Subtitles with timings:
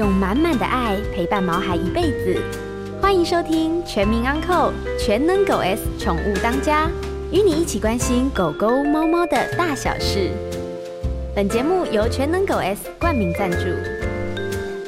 [0.00, 2.42] 用满满的爱陪伴毛孩一辈子。
[3.02, 6.88] 欢迎收听《全民安扣全能狗 S 宠物当家》，
[7.30, 10.30] 与你一起关心狗狗、猫猫的大小事。
[11.36, 13.58] 本节目由全能狗 S 冠名赞助。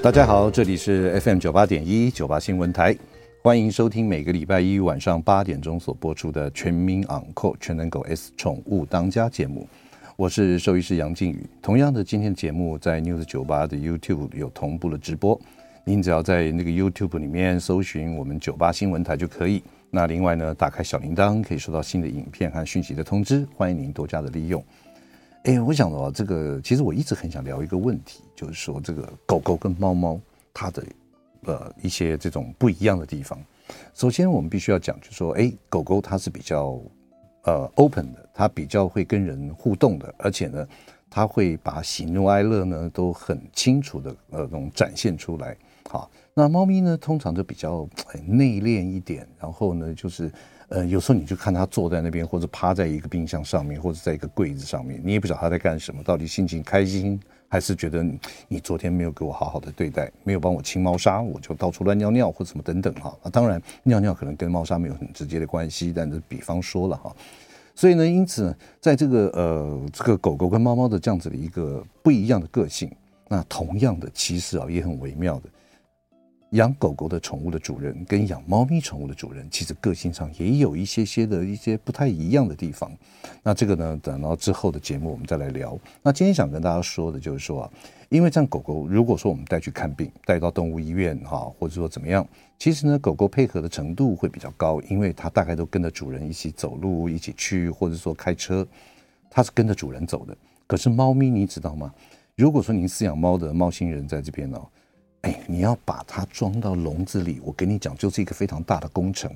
[0.03, 2.97] 大家好，这里是 FM 九八点一九八新闻台，
[3.43, 9.69] 欢迎收听每个礼拜一晚上八点钟所播出的《全民安扣全能狗 S 宠物当家》节目。
[10.17, 11.47] 我是兽医师杨靖宇。
[11.63, 15.41] 同样的，今天的节目在 News 九八的 YouTube 有同步的直播。
[15.85, 19.63] 您只要在那个 YouTube 里面搜寻我们九八新闻台就可以。
[19.91, 24.63] 那另外呢，打开小铃铛可以收到新的影片和讯息的通知，欢迎您多加的利用。
[25.45, 30.21] 哎，我想到这个，其实我一直很想聊一个问题，就是说这个狗狗跟猫猫
[30.53, 30.85] 它的
[31.47, 33.39] 呃一些这种不一样的地方。
[33.95, 36.79] 首先，我们必须要讲，就说，哎，狗狗它是比较
[37.45, 40.67] 呃 open 的，它比较会跟人互动的，而且呢，
[41.11, 45.57] 它会把喜怒哀乐呢都很清楚的呃那种展现出来。
[45.91, 47.87] 好，那猫咪呢，通常就比较
[48.27, 50.33] 内敛一点，然后呢，就是
[50.69, 57.21] 呃，有时候你就看它坐在那边，或者趴在一个冰箱上面，或者在一个柜子上面，你也不知道它在干什么，到底心情开心，
[57.53, 58.03] 还是觉得
[58.49, 63.15] 你昨天没有给我好好的对待，没有帮我清猫砂，我就到处乱尿尿或什么等等哈。
[63.31, 67.15] 当然尿尿可能跟猫砂没有很直接的关系，但是比方说了哈。
[67.75, 72.91] 所以呢，因此，在这个呃这个狗狗跟猫猫的这样子的一个不一样的个性，
[73.29, 75.51] 那同样的其实啊也很微妙的。
[76.53, 82.93] 养狗狗的宠物的主人跟养猫咪宠物的主人，其实个性上也有一些些的一些不太一样的地方。
[83.43, 85.79] 那这个呢，等到之后的节目我们再来聊。
[86.03, 87.71] 那今天想跟大家说的就是说啊，
[88.11, 92.27] 因为这样狗狗，如果说我们带去看病，带到动物医院哈，或者说怎么样，
[92.59, 98.67] 其实呢，狗狗配合的程度会比较高，因为它大概都跟着主人一起走路，一起去，或者说开车，
[99.31, 100.37] 它是跟着主人走的。
[100.67, 101.95] 可是猫咪，你知道吗？
[102.37, 104.61] 如果说您饲养猫的猫星人在这边呢。
[105.23, 109.31] 哎，你要把它装到笼子里，我跟你讲，就是一个非常大的工程。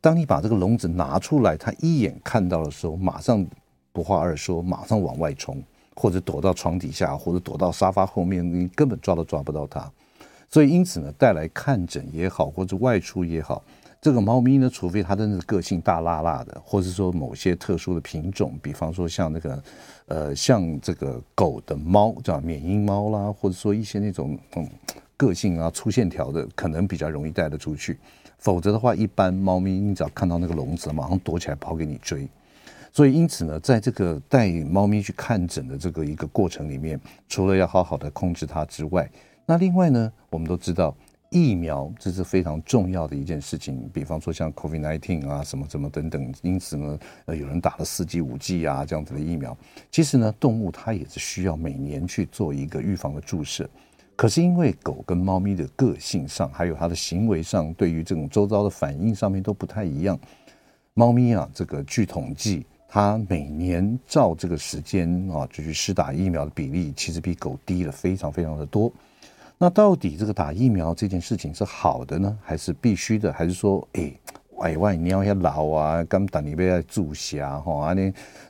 [0.00, 3.46] 当你把这个笼子拿出来，它一眼看到的时候，马上
[3.92, 5.62] 不话二说，马上往外冲，
[5.94, 9.90] 或者躲到床底下，或者躲到沙发后面，你根本抓都抓不到它。
[10.48, 13.62] 所以，因此呢，带来看诊也好，或者外出也好，
[14.00, 19.62] 这个猫咪呢，除非它真的是个性大辣辣的，或者说某些特殊的品种，比方说像那个，
[20.06, 24.66] 呃，像这个狗的猫叫缅因猫啦，或者说一些那种嗯。
[25.18, 27.98] 个性啊，粗线条的可能比较容易带得出去，
[28.38, 32.26] 否则的话，一般猫咪你只要看到那个笼子，马上躲起来跑给你追。
[32.92, 39.10] 所以因此呢，在这个带猫咪去看诊的这个一个过程里面，除了要好好的控制它之外，
[39.44, 40.96] 那另外呢，我们都知道
[41.30, 43.90] 疫苗这是非常重要的一件事情。
[43.92, 49.56] 比方说像 COVID-19 啊，什么什么等等，因此呢，呃，有人打了四 G、五 G 啊这样子的疫苗。
[49.90, 53.68] 其实呢，动物它也是需要每年去做一个预防的注射。
[54.18, 60.18] 可是因为狗跟猫咪的个性上，还有它的行为上，对于这种周遭的反应上面都不太一样。
[60.94, 68.92] 猫咪啊，这个据统计，它每年照这个时间啊，就去施打疫苗的比例，其实比狗低了非常非常的多。
[69.56, 73.32] 那到底这个打疫苗这件事情是好的呢，还是必须的？
[73.32, 74.12] 还是说，哎，
[74.56, 77.94] 外外你要要老啊，刚打你被注射哈，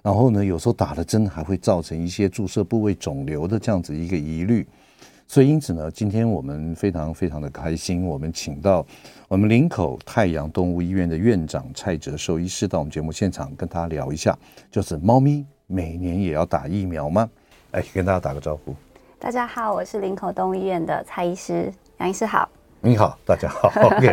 [0.03, 4.67] 然后呢，有时候打了针还会造成一些注射部位肿瘤的这样子一个疑虑。
[5.31, 8.85] 所以，因此呢，今天我们非常非常的开心，我们请到
[9.29, 14.35] 我们林口太阳动物医院的院长蔡哲兽医师到我们节目现场，跟他聊一下，
[14.71, 17.29] 就是猫咪每年也要打疫苗吗？
[17.73, 18.75] 哎，跟大家打个招呼。
[19.19, 22.49] 大家好，我是林口动物医院的蔡医师，杨医师好。
[22.81, 23.69] 你好，大家好。
[23.85, 24.11] OK，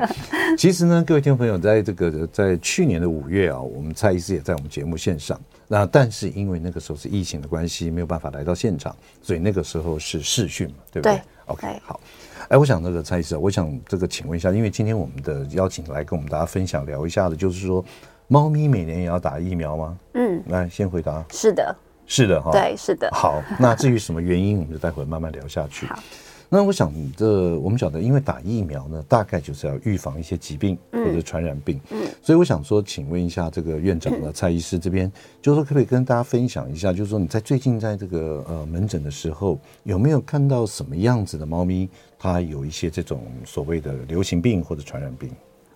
[0.57, 5.39] 其实呢，各位听众朋友，在这个在去年的五月啊，我们蔡医师也在我们节目线上。
[5.67, 11.99] 那但是因为那个时候是疫情的关系，没有办法来到现场，所以那个时候是视讯嘛，对不对，对？OK，好。
[12.49, 17.83] 哎，我想那个蔡医师，我想这个请问一下，因为今天我们的邀请来跟我们大家分享聊一下的，就是说，
[18.27, 19.97] 猫咪每年也要打疫苗吗？
[20.13, 21.25] 嗯，来先回答。
[21.31, 22.51] 是的，是的哈。
[22.51, 23.09] 对，是的。
[23.11, 25.87] 好，那至于什么原因，我们就待会慢慢聊下去。
[25.89, 25.97] 好。
[26.47, 31.79] 那我想，这我们晓得，因为打疫苗呢，大概就是要预防一些疾病或者传染病。
[31.89, 35.11] 嗯，所以我想说，请问一下这个院长呢蔡医师这边，
[35.41, 41.89] 就是说可不可以跟大家分享一下，就是说你在最近在这个呃门诊的时候，有没有看到什么样子的猫咪，
[42.19, 45.29] 它有一些这种所谓的流行病或者传染病？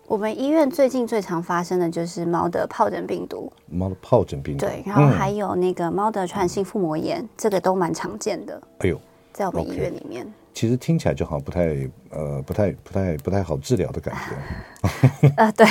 [0.07, 3.51] 我们医院最近最常发生的就是猫的疱疹病毒。
[3.67, 4.65] 猫的疱疹病毒。
[4.65, 8.61] 对，然后还有那个猫的传染性腹膜炎，这个都蛮常见的。
[8.79, 8.99] 哎呦，
[9.31, 10.25] 在我们医院里面。
[10.53, 15.29] 其实听起来就好像不太呃不太不太不太好治疗的感觉。
[15.37, 15.65] 呃， 对。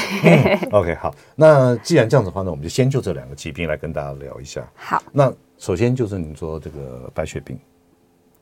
[0.62, 4.66] 嗯、OK，好，那既然这样子的话呢，我们就先就这两个疾病来跟大家聊一下。
[4.74, 7.58] 好，那首先就是你说这个白血病。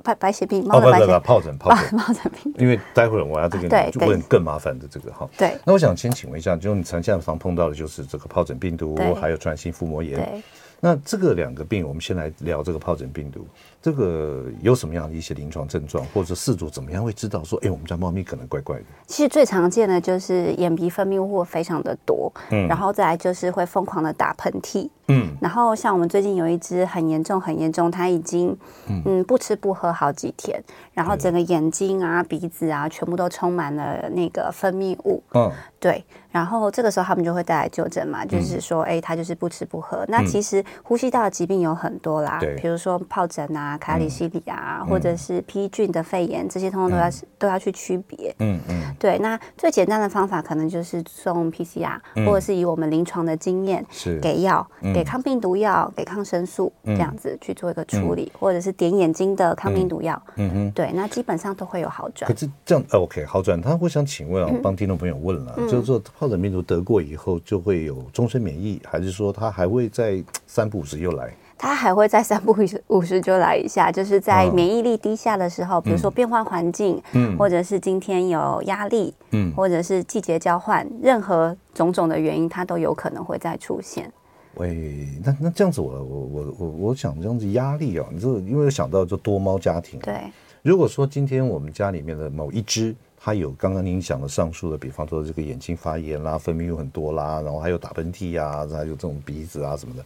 [0.04, 2.54] 白白血病，猫的白血病，疱疹， 疱疹，疱疹病。
[2.58, 5.28] 因为待会儿我要这个就问更麻烦的这个哈。
[5.36, 5.58] 对。
[5.64, 10.14] 那我想先请问一下，就你常现在常碰到的就是这个疱疹病毒，还有传染性腹膜炎。
[10.14, 10.42] 对。
[10.78, 13.48] 那这个两个病，我们先来聊这个疱疹病毒。
[13.86, 18.84] 这个有什么样的一些临床症状，或者饲主怎么样会知道说，哎，我们家猫咪可能怪怪的？
[19.06, 29.22] 其实最常见的就是眼皮分泌物非常的多，嗯，然后再来就是会疯狂的打喷嚏，嗯，然后像我们最近有一只很严重很严重，它已经嗯。
[29.26, 30.62] 不吃不喝好几天，
[30.94, 35.50] 然后整个眼睛啊鼻子啊全部都充满了那个分泌物，嗯，
[35.80, 40.04] 对，然后这个时候他们就会带来就诊嘛，就是说，哎，它就是不吃不喝。
[40.06, 43.75] 那其实呼吸道的疾病有很多啦，对，比如说疱疹啊。
[43.78, 48.34] 卡里西里啊，嗯、或者是 P 菌的肺炎，这些通通都要、嗯、都要去区别。
[48.38, 49.18] 嗯嗯，对。
[49.18, 60.20] 那最简单的方法可能就是送 PCR，、嗯、或者是以我们临床的经验，是给药，嗯、给抗病毒药，给抗生素，嗯、这样子去做一个处理，嗯、或者是点眼睛的抗病毒药。
[60.36, 60.90] 嗯哼，对。
[60.94, 62.30] 那基本上都会有好转。
[62.30, 63.60] 可是这样 OK 好转？
[63.60, 71.32] 他会想请问啊，帮听众朋友问了，嗯、就是说疱疹病毒得过以后就会有终身免疫，还是说他还会在三不五时又来？
[71.58, 72.54] 它还会在三不
[72.88, 84.12] 五时就来一下， 就是在免疫力低下的时候，比如说变换环境，嗯，或者是今天有压力，嗯，或者是季节交换，任何种种的原因，它都有可能会再出现。
[84.54, 90.30] 喂，那那这样子我，我我我我我想这样子压力啊，你这因为想到就多猫家庭，对，
[90.62, 100.04] 如果说今天我们家里面的某一只，它有刚刚您讲的上述的，比方说这个眼睛发炎啦，分泌物很多啦，然后还有打喷嚏啊，还有这种鼻子啊什么的。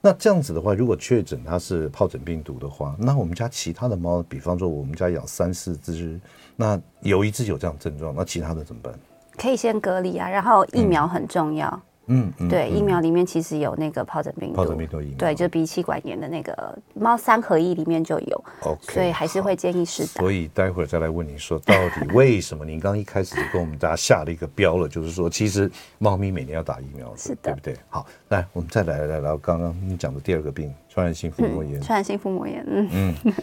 [0.00, 6.20] 那这样子的话，如果确诊它是疱疹病毒的话，那我们家其他的猫，比方说我们家养三四只，
[6.56, 8.94] 那有一只有这样症状，那其他的怎么办？
[9.36, 11.82] 可以先隔离啊，然后疫苗很重要。
[12.08, 20.20] 嗯，对，疫苗里面其实有那个疱疹病毒，疱疹病毒疫苗，对，就鼻气管炎的那个猫三合一里面就有，OK，所以还是会建议施打。
[20.20, 22.64] 所以待会儿再来问你说，到底为什么？
[22.64, 27.76] 您刚一开始就跟我们大家下了一个标了，就是说，其实猫咪每年要打疫苗，是的，对不对？
[27.88, 31.80] 好，来，我们再来来聊刚刚你讲的第二个病，传染性腹膜炎。
[31.80, 33.34] 传染性腹膜炎，嗯嗯，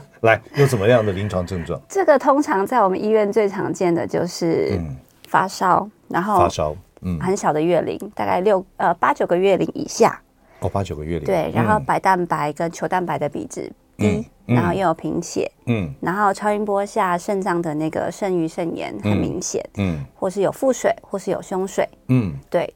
[0.22, 1.80] 来，有什么样的临床症状？
[1.88, 4.80] 这个通常在我们医院最常见的就是
[5.28, 6.74] 发烧，然后发烧。
[7.02, 10.20] 嗯，很小的月龄，大概六呃八九个月龄以下。
[10.60, 11.24] 哦，八九个月龄。
[11.24, 22.72] 对，然后白蛋白跟球蛋白的比值低，然后又有贫血，嗯，然后超音波下肾脏的那个肾盂肾炎很明显，嗯，或是有腹水，或是有胸水，嗯，对，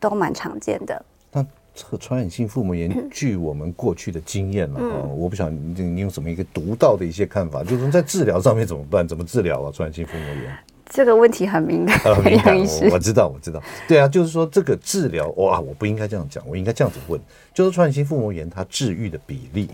[0.00, 1.04] 都蛮常见的。
[1.30, 1.44] 那
[1.74, 4.80] 这个传染性腹膜炎，据我们过去的经验了，
[5.14, 9.06] 我不晓得你你有什么一个独到的一些看法，就是在治疗上面怎么办？
[9.06, 9.70] 怎么治疗啊？
[9.72, 10.58] 传染性腹膜炎？
[10.90, 12.56] 这个问题很敏感，很敏感。
[12.56, 13.62] 我我知道，我知道。
[13.86, 17.20] 对啊，就是说这个治疗，哇，我不应该这样讲，我应该这样子问，
[17.52, 19.68] 就是传染性腹膜炎它治愈的比例，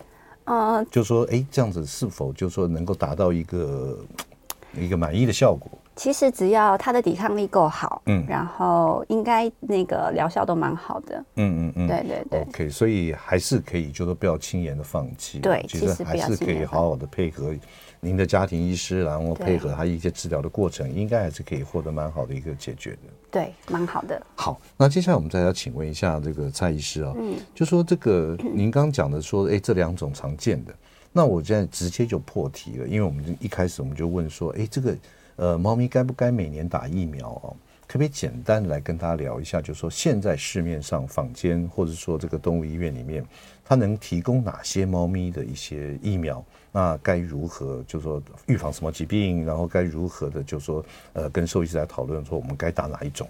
[0.44, 3.98] 呃，就是说，哎，这样子是否就是说能够达到一个
[4.76, 5.70] 一个满意的效果？
[5.96, 12.40] 其实只要他的抵抗力够好，嗯，然后应该那个疗效都蛮好的，嗯嗯嗯，对对对。
[12.40, 17.54] OK，所以还是可以，就是不要轻言的放弃，对，其实还是可以好好的配合。
[18.00, 22.98] 您的家庭医师，然后配合他一些治疗的过程，应该还是可以获得蛮好的一个解决的。
[23.30, 24.20] 对，蛮好的。
[24.34, 30.74] 好，那接下来我们再要请问一下这个蔡医师啊，嗯，就说这个 您刚讲的说，哎，这两种常见的，
[31.12, 34.94] 那我现在直接就破题了，因为我们一开始我们就问说，哎，这个
[35.36, 37.56] 呃，猫咪该不该每年打疫苗哦？
[37.86, 43.24] 特别简单来跟大家聊一下，就是说现在市面上坊间或者说这个动物医院里面，
[43.64, 46.42] 它能提供哪些猫咪的一些疫苗？
[46.72, 49.44] 那该如何，就是说预防什么疾病？
[49.44, 53.28] 然后该如何的，就是说，呃，跟兽医师来讨论说，我们该打哪一种？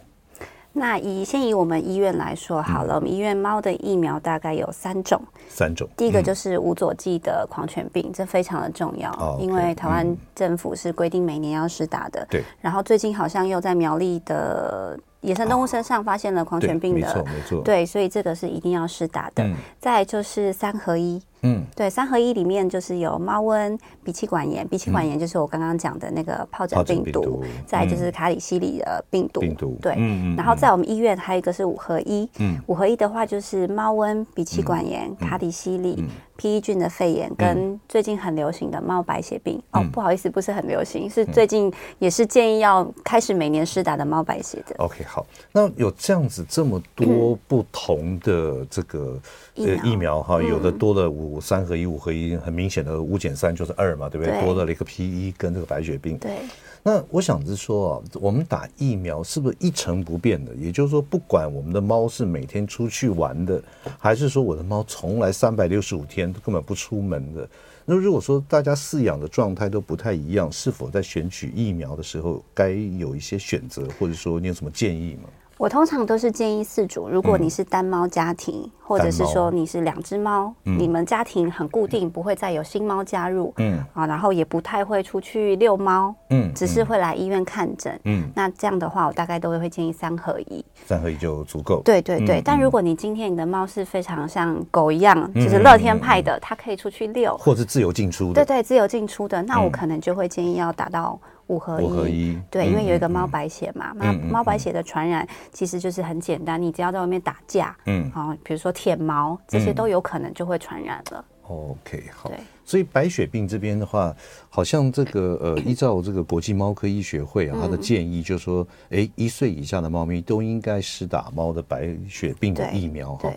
[0.77, 5.23] 那以先以我们医院来说好了，嗯、我们医院猫的疫苗大概有三种。
[5.49, 5.89] 三种。
[5.97, 12.27] 第一个就是无佐剂的狂犬病，嗯、这非常的重要，哦、因为台湾政府是规定每年要施打的。
[12.29, 12.45] 对、嗯。
[12.61, 17.63] 然后最近好像又在苗栗的野生动物身上发现了狂犬病的，哦、没错没错。
[17.63, 19.45] 对，所以这个是一定要施打的。
[19.45, 21.23] 嗯、再就是三合一。
[21.45, 35.95] 嗯，对，三合一里面就是有猫瘟、鼻气管炎，鼻气管炎就是我刚刚讲的那个疱疹病毒，病毒再就是卡里西里的病毒，病毒对，嗯嗯、然后在我们医院还有一个是五合一，嗯、五合一的话就是猫瘟、鼻气管炎、嗯、卡里西里。
[35.99, 36.09] 嗯。
[36.37, 44.75] P 菌的肺炎跟最近很流行的猫白血病、嗯、哦，不好意思，不是很流行，是最近也是建议要开始每年施打的猫白血的。
[44.79, 49.17] OK，好，那有这样子这么多不同的这个
[49.55, 54.33] 呃疫苗哈，有的多了五三合一、五合一，很明显的五减三就是二嘛，对不对？
[54.35, 56.19] 对多了一个 P 一跟这个白血病。
[56.19, 56.39] 对。
[56.87, 60.55] 那我想是说啊，我们打疫苗是不是一成不变的？
[60.57, 63.63] 也就是说，不管我们的猫是每天出去玩的，
[63.99, 67.49] 还是说我的猫从来三百六十五天都根本不出门的，
[67.87, 75.31] 那如果说大家饲养的状态都不太一样，是否在选取疫苗的时候该有一些选择，或者说你有什么建议吗？
[75.57, 83.79] 我通常都是建议四主，如果你是单猫家庭，嗯、或者是说你是两只猫，嗯、你们家庭很固定，不会再有新猫加入，嗯。
[83.95, 92.41] 啊，然后也不太会出去遛猫，嗯，只是会来医院看诊，嗯，那这样的话，我大概都会建议三合一，三合一就足够，对对对。
[92.41, 101.19] 嗯、但如果你今天你的猫是非常像狗一样，嗯、就是乐天派的，它可以出去遛，或是自由进出的，对对，自由进出的，那我可能就会建议要打到。
[101.49, 102.39] 五合一，合一。
[102.51, 111.25] 对，嗯、因为有一个猫白血嘛，猫猫、嗯、白血的传染其实就是很简单，嗯、你只要在外面打架，嗯，好，比如说舔毛，这些都有可能就会传染了。
[111.47, 114.17] OK，好，对，所以白血病这边的话，
[114.49, 123.31] 好像这个呃， 依照这个国际猫科医学会啊，它的建议就是说，哎，一岁以下的猫咪都应该施打猫的白血病的疫苗哈。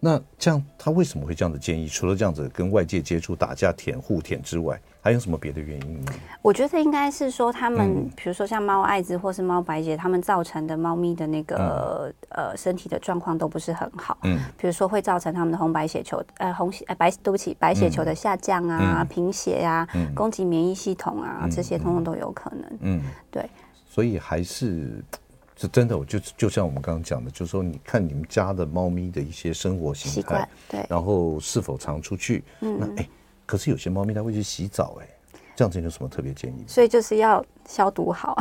[0.00, 1.86] 那这样，他为什么会这样的建议？
[1.86, 6.12] 除了这样子跟外界接触、打架、舔、互舔之外，还有什么别的原因吗？
[6.40, 14.16] 我觉得应该是说，他们比如说像猫艾滋或是猫白血，他们造成的猫咪的那个、嗯、呃身体的状况都不是很好。
[14.22, 22.78] 嗯，比如说会造成他们的红白血球呃红血呃白对不起白血球的下降啊、贫、嗯、血呀、啊、嗯、攻击免疫系统啊，这些通通都有可能。
[22.82, 23.44] 嗯，对。
[23.88, 25.04] 所以还是。
[25.54, 33.08] 是真的，我就就像我们刚刚讲的，就是说，你看你们家的猫咪的一些生活形态，对，然后是否常出去，嗯，那哎，
[33.52, 35.06] 可是有些猫咪它会去洗澡，哎，
[35.54, 36.64] 这样子有什么特别建议？
[36.66, 38.34] 所以就是要消毒好。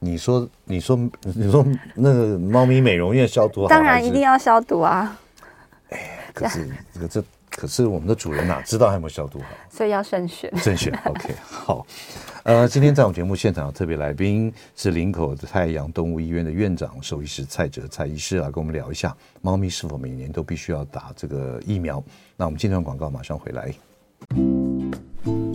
[0.00, 5.16] 你说，你说，你说，那个猫咪美容院消毒好，当然一定要消毒啊。
[5.90, 7.22] 哎，可是这个这。
[7.54, 9.46] 可是我们的主人哪知道还有没有消毒好？
[9.70, 10.50] 所以要慎选。
[10.56, 11.86] 慎选，OK，好。
[12.44, 22.02] 呃，今天在我们节目现场的特别来宾是林口的太阳动物医院的院长兽医师蔡哲蔡医师来跟我们聊一下，猫咪是否每年都必须要打这个疫苗？
[22.38, 23.70] 那我们这段广告马上回来。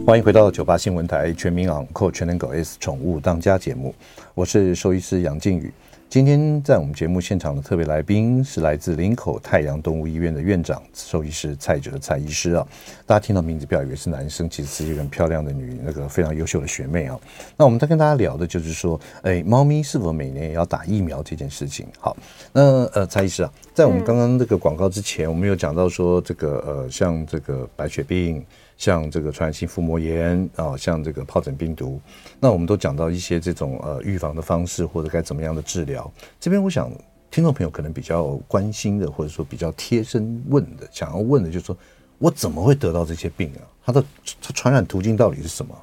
[0.05, 3.93] 欢迎回到九八新闻台全民昂扣全能狗 S 宠物当家节目，
[4.34, 5.72] 我是兽医师杨静宇。
[6.10, 12.65] 今天在我们节目现场的特别来宾是来自林口太阳动物医院的院长兽医师蔡哲蔡医师啊，
[13.05, 17.19] 大家听到名字不要以为是男生，其实是一个很漂亮的女，那个非常优秀的学妹啊。
[17.57, 21.86] 那我们在跟大家聊的就是说，哎，猫咪是否每年也要打疫苗这件事情？
[22.00, 22.15] 好，
[22.53, 28.46] 那呃，蔡医师啊，在我们刚刚这个广告之前，我们有讲到说这个呃，像这个白血病。
[28.77, 32.00] 像这个传染性腹膜炎啊，像这个疱疹病毒，
[32.39, 36.12] 那我们都讲到一些这种呃预防的方式，或者该怎么样的治疗。
[36.39, 36.91] 这边我想
[37.31, 41.75] 听众朋友可能比较关心的，或者说比较贴身问的，想要问的就是说，
[42.19, 43.65] 我怎么会得到这些病啊？
[43.84, 44.03] 它的
[44.41, 45.75] 它传染途径到底是什么？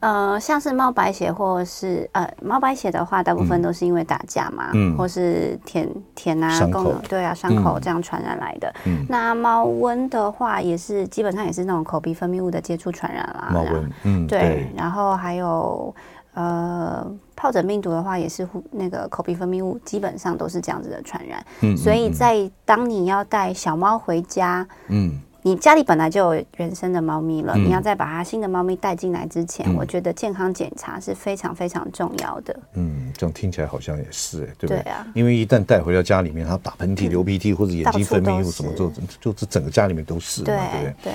[0.00, 8.72] 呃，像是猫白血，或是呃猫白血的话，大部分都是因为打架嘛，嗯，或是舔舔啊，伤口，对啊，伤口这样传染来的。
[8.86, 13.50] 嗯，那猫瘟的话，也是基本上也是那种口鼻分泌物的接触传染啦。
[13.52, 14.38] 猫瘟，嗯，对。
[14.38, 15.92] 对，然后还有
[16.34, 17.04] 呃
[17.36, 21.44] 疱疹病毒的话，也是那个口鼻分泌物，基本上都是这样子的传染。
[21.62, 25.20] 嗯，所以在当你要带小猫回家，嗯。
[25.42, 32.58] 你家里本来就有原生的猫咪了，嗯、你要再把它新的猫咪带进来之前，嗯、我觉得健康检查是非常非常重要的。
[32.74, 34.82] 嗯，这样听起来好像也是哎，对不对？
[34.82, 40.94] 对啊，因为一旦带回到家里面，它打喷嚏、流鼻涕或者眼睛分泌物什么，就就是整个家里面都是嘛，对不对？
[41.04, 41.12] 对。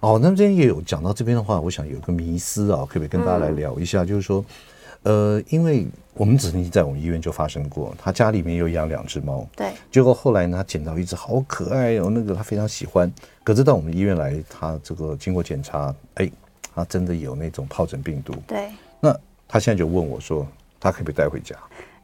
[0.00, 4.02] 哦，那这边也有讲到这边的话，我想有个迷思啊，可不可以跟大家来聊一下？
[4.04, 4.44] 嗯、就是说，
[5.04, 5.86] 呃，因为。
[6.16, 13.12] 我们曾经在我们医院就发生过，他家里面有养两只猫，对，结果后来呢，他捡到一只好可爱哦，那个他非常喜欢。
[13.42, 16.30] 可是到我们医院来，他这个经过检查，哎，
[16.72, 18.32] 他真的有那种疱疹病毒。
[18.46, 18.68] 对，
[19.00, 19.12] 那
[19.48, 20.46] 他现在就问我说，
[20.78, 21.56] 他可不可以带回家？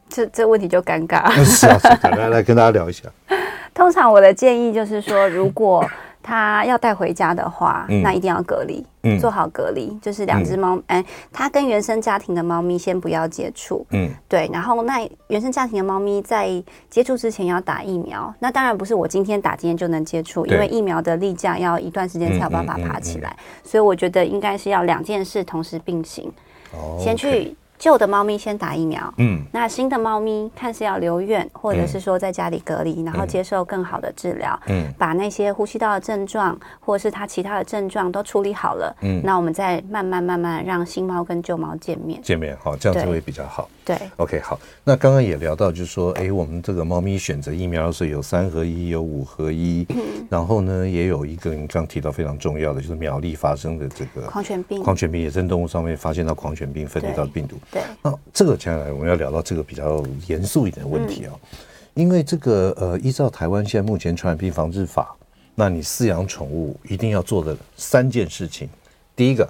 [0.09, 1.31] 这这问题就尴尬。
[1.45, 1.79] 是啊，
[2.17, 3.09] 来来跟大家聊一下。
[3.73, 5.89] 通常我的建议就是说，如果
[6.23, 9.97] 他要带回家的话，嗯、那一定要隔离，嗯、做好隔离。
[10.01, 14.49] 就是两只猫，哎、嗯，他跟原生家庭的猫咪先不要接触，嗯，对。
[14.53, 18.33] 然后那原生家庭的猫咪在接触之前要打疫苗。
[18.39, 23.35] 那当然不是我今天打今天就能接触，因为疫苗的例假要一段时间才有办法爬起来。
[23.63, 26.31] 所以我觉得应该是要两件事同时并行，
[26.73, 27.55] 哦、先去。
[27.81, 43.67] 旧的猫咪先打疫苗，嗯，那新的猫咪看是要留院，或者是说在家里隔离，然后接受更好的治疗，嗯，把那些呼吸道的症状或者是它其他的症状都处理好了，嗯，那我们再慢慢慢慢让新猫跟旧猫见面，见面好，这样子会比较好。
[43.91, 44.57] 对，OK，好。
[44.85, 49.97] 那刚刚也聊到，就是说，哎，我们这个猫咪选择疫苗的时候有三合一，有五合一，嗯，
[50.29, 57.57] 然后呢，也有一个你刚刚提到非常重要的，就是苗栗发生的这个狂犬病，狂犬病野生动物上面发现到狂犬病分离到病毒。
[57.69, 61.59] 对，那这个接下来我们要聊到这个比较严肃一点的问题啊，嗯、
[61.95, 65.13] 因为这个呃，依照台湾现在目前传染病防治法。
[65.53, 68.69] 那你饲养宠物一定要做的三件事情，
[69.17, 69.47] 第一个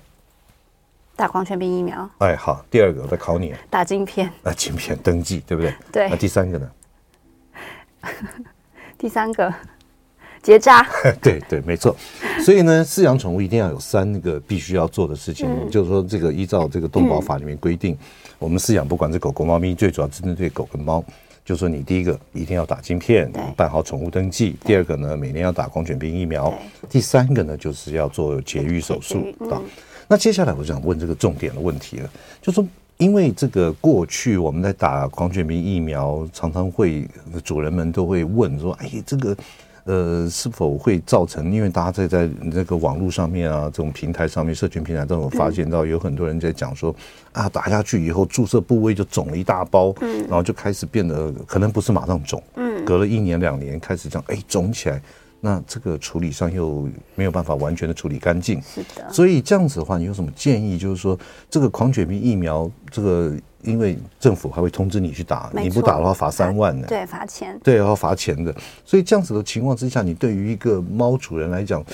[1.22, 2.10] 打狂犬病疫苗。
[2.18, 4.28] 哎，好，第二个我再考你，打晶片。
[4.42, 5.72] 啊，晶片登记对不对？
[5.92, 6.10] 对。
[6.10, 6.72] 那第三个呢？
[8.98, 9.54] 第三个
[10.42, 10.84] 结扎。
[11.22, 11.96] 对对，没错。
[12.44, 17.98] 所以呢，饲养宠物一定要有三个必须要做的事情，嗯、就是说，这个依照这个动保法里面规定，嗯、
[18.40, 21.06] 我们饲养不管是狗狗、猫咪，最主要针对狗跟猫。
[21.46, 26.52] 就是说，你第一个一定要打晶片，办好宠物登记；第二个呢，每年要打狂犬病疫苗；
[26.90, 29.28] 第三个呢，就是要做节育手术。
[29.52, 29.64] 啊、嗯，
[30.12, 32.10] 那接下来我就想问这个重点的问题了，
[32.42, 37.08] 就是说，因为这个过去我们在打狂犬病疫苗，常常会
[37.46, 39.34] 主人们都会问说：“哎，这个。”
[39.86, 41.52] 呃，是否会造成？
[41.52, 46.96] 因为大家在在那个网络上面啊，这种平台上面，社群平台都有发现到有很多人在讲说，
[47.32, 55.02] 啊，打下去以后注射部位就肿了一大包，嗯，然后就开始变得可能不是马上肿，嗯，隔了一年两年开始这样，哎，肿起来，
[55.42, 60.78] 那这个处理上又没有办法完全的处理干净，是的，所以这样子的话，你有什么建议？
[60.78, 61.20] 就是说，
[61.50, 63.36] 这个狂犬病疫苗这个。
[63.64, 66.88] 因为政府还会通知你去打，你不打的话罚三万呢。
[66.88, 67.60] 对，罚钱。
[67.64, 68.52] 对，要罚钱的。
[68.84, 71.86] 所以这样子的情况之下，你对于一个猫主人来讲，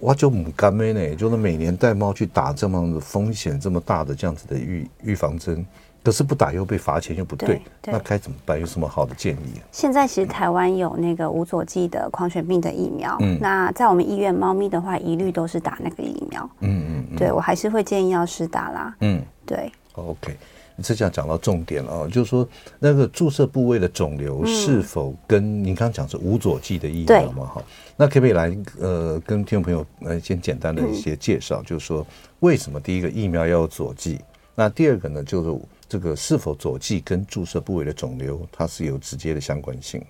[0.00, 5.64] 哇，就母干妹呢，就是每年带猫去打这么的风险这么大的这样子的预预防针，
[6.02, 8.58] 可是不打又被罚钱又不对，对对，那该怎么办？
[8.58, 9.60] 有什么好的建议？
[9.70, 20.36] 现在其实台湾有那个无佐剂的狂犬病的疫苗，嗯，那在我们医院猫咪的话，一律都是打那个疫苗，嗯嗯，嗯，对我还是会建议要施打啦，嗯，对，OK。
[20.82, 22.48] 这下讲到重点了啊，就是说
[22.80, 27.44] 那个注射部位的肿瘤是否跟您刚刚讲是无佐剂的疫苗嘛？
[27.44, 27.62] 哈，
[27.94, 32.04] 那可不可以来呃跟听众朋友呃先简单的一些介绍，就是说
[32.40, 34.18] 为什么第一个疫苗要有佐剂？
[34.54, 35.60] 那第二个呢，就是
[35.92, 40.02] 这个是否左剂跟注射部位的肿瘤它是有直接的相关性？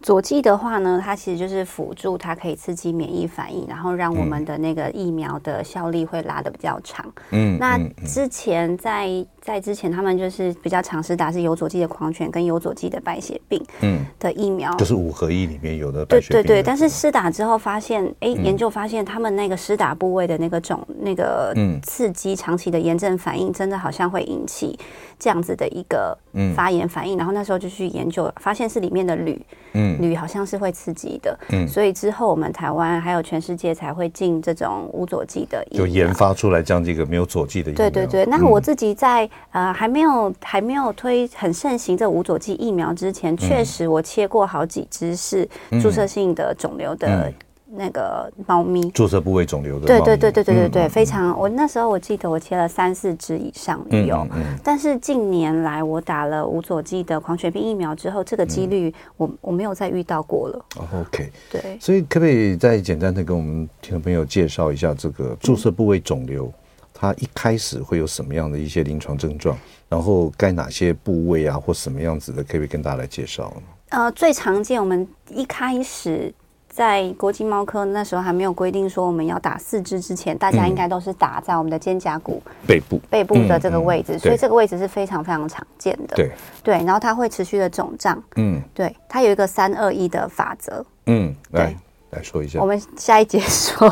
[0.00, 7.04] 佐剂的话呢，它其实就是辅助，它可以刺激免疫反应，然后让我们的那个疫苗的效力会拉的比较长。
[7.30, 7.76] 嗯，那
[8.06, 9.08] 之前在
[9.40, 16.30] 在之前，他们就是比较尝试打是有佐剂的狂犬跟有佐剂的白血病嗯的疫苗，就是五合一里面有的白血病。
[16.30, 24.78] 对对对，但是施打之后发现，哎，研究发现他们那个施打部位的那个肿那个刺激长期的炎症反应，真的好像会引起
[25.18, 26.16] 这样子的一个
[26.54, 27.18] 发炎反应。
[27.18, 29.44] 然后那时候就去研究，发现是里面的铝。
[29.72, 29.87] 嗯。
[30.00, 37.76] 铝好像是会刺激的，嗯，所以之后我们台湾还有全世界才会进这种无佐剂的疫苗，就研发出来这样一个没有佐剂的疫苗。
[37.76, 45.48] 对对对，那我自己在、嗯、呃还没有还没有推很盛行这无佐剂疫苗之前，确实我切过好几支是
[45.80, 47.32] 注射性的肿瘤的。
[47.70, 51.38] 那个猫咪注射部位肿瘤的，对对对对对对对，非常。
[51.38, 54.26] 我那时候我记得我切了三四支以上有，
[54.64, 60.64] 但是近年来我打了无佐剂的狂犬病疫苗之后，这个几率我我没有再遇到过了。
[61.00, 61.76] OK，对。
[61.78, 66.50] 所以可不可以再简单的跟我们听众朋友介绍一下这个注射部位肿瘤，
[66.94, 69.54] 它一开始会有什么样的一些临床症状，
[69.90, 73.52] 然后该哪些部位啊或什么样子的，可不可以跟大家来介绍？
[73.90, 76.32] 呃，最常见我们一开始。
[76.78, 86.14] 在国际猫科那时候还没有规定说我们要打四支之前，大家应该都是打在我们的肩胛骨背部背部的这个位置，所以这个位置是非常非常常见的。
[86.14, 86.30] 对
[86.62, 88.22] 对，然后它会持续的肿胀。
[88.36, 90.86] 嗯，对，它有一个三二一的法则。
[91.06, 91.76] 嗯，来
[92.10, 92.60] 来说一下。
[92.60, 93.88] 我们下一节说。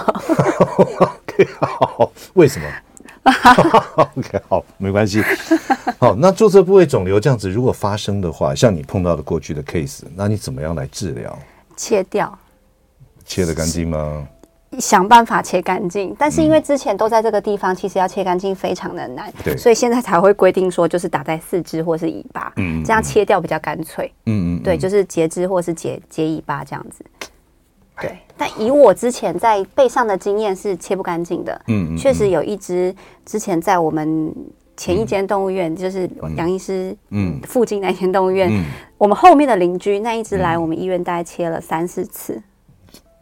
[1.00, 2.68] OK，好，为什么？
[4.14, 5.20] OK，好，没关系。
[5.98, 11.36] 好，那注射部位肿瘤这样子，如果发生的话，像你碰到的过去的 case，那你怎么样来治疗？
[11.76, 12.38] 切掉。
[13.26, 14.26] 切的干净吗？
[14.80, 27.04] 想办法切干净，但是因为之前都在这个地方，嗯、其实要切干净非常的难，对，所以现在才会规定说，就是打在四肢或是尾巴，嗯，这样切掉比较干脆，嗯嗯，对，就是截肢或是截截尾巴这样子，
[28.02, 28.18] 对。
[28.36, 34.34] 但以我之前在背上的经验是切不干净的，嗯，确实有一只之前在我们
[34.76, 37.40] 前一间动物院，嗯、就是杨医师嗯。
[37.44, 38.64] 附近那间动物院，嗯、
[38.98, 42.42] 我们后面的邻居那一只来我们医院大概切了三四次。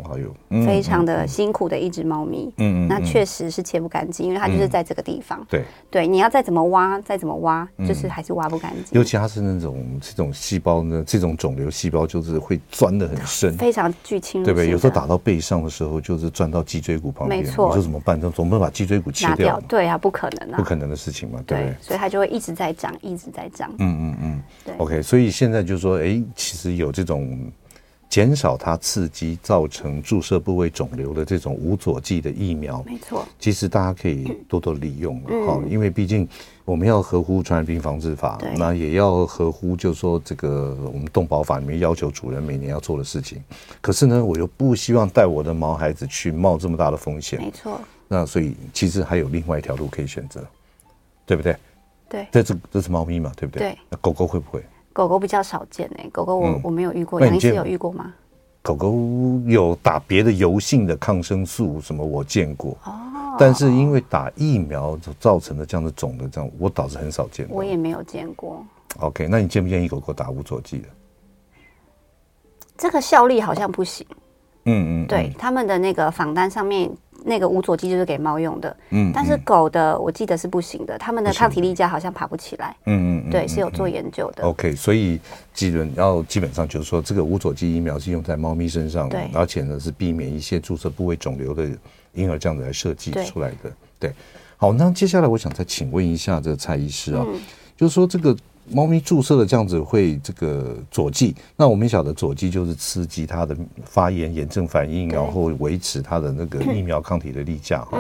[0.03, 8.99] 还有非常的辛苦的一只猫咪，嗯嗯，那确实是切不干净，因为它就是在这个地方，对对，你要再怎么挖，再怎么挖，就是还是挖不干净。
[8.99, 14.71] 尤其它是那种这种细胞呢，这种肿瘤细胞就是会钻的很深，非常巨侵入，对不对？
[14.71, 17.69] 有时候打到背上的时候，就是钻到脊椎骨旁边，没错。
[17.69, 18.21] 你说怎么办？
[18.21, 19.61] 就总不能把脊椎骨切掉？
[19.69, 21.73] 对啊，不可能啊，不可能的事情嘛，对。
[21.81, 23.71] 所以它就会一直在长，一直在长。
[23.79, 24.75] 嗯嗯嗯，对。
[24.79, 27.39] OK，所以现在就是说，哎，其实有这种。
[28.15, 36.29] 减少它刺激造成注射部位肿瘤的这种无佐剂的疫苗，没错，其实大家可以多多利用了哈，因为毕竟
[36.65, 43.43] 我们要合乎传染病防治法，那也要合乎就是说这个我们动保法里面要求主人每年要做的事情。
[43.81, 47.81] 可是呢，我又不希望带我的毛孩子去冒这么大的风险，没错。
[48.07, 50.41] 那所以其实还有另外一条路可以选择，
[51.27, 51.57] 对不对？
[52.09, 53.71] 对，这是这是猫咪嘛，对不对？
[53.71, 53.79] 对。
[53.91, 54.65] 那狗狗会不会？
[54.95, 58.15] 狗狗比较少见诶，狗狗我我没有遇过，杨医师有遇过吗？
[58.63, 58.95] 狗狗
[59.45, 67.47] 有打别的油性的抗生素什么，我见过哦，但是因为打疫苗造成的这样的肿的这样，我倒是很少见。
[67.51, 68.65] 我也没有见过。
[69.01, 70.89] OK，那你建不建议狗狗打无佐剂的？
[72.79, 74.07] 这个效力好像不行。
[74.67, 76.91] 嗯嗯，对，他们的那个访单上面。
[77.27, 84.45] 那个无佐剂就是给猫用的，嗯，但是狗的我记得是不行的，它们的抗体力价好像爬不起来，嗯嗯，对，是有做研究的。
[84.45, 85.19] OK，所以
[85.53, 91.67] 基本要基本上就是说，这个无佐剂疫苗是用在猫咪身上，对，而且呢是避免一些注射部位肿瘤的
[92.13, 94.13] 婴儿这样子来设计出来的，对。
[94.57, 97.27] 好，那接下来我想再请问一下这个蔡医师啊，
[97.77, 98.37] 就是说这个。
[98.71, 107.99] 猫咪注射的这样子会这个佐剂，那我们晓得佐剂就是刺激它的发炎炎症反应，然后维持它的那个疫苗抗体的力价哈。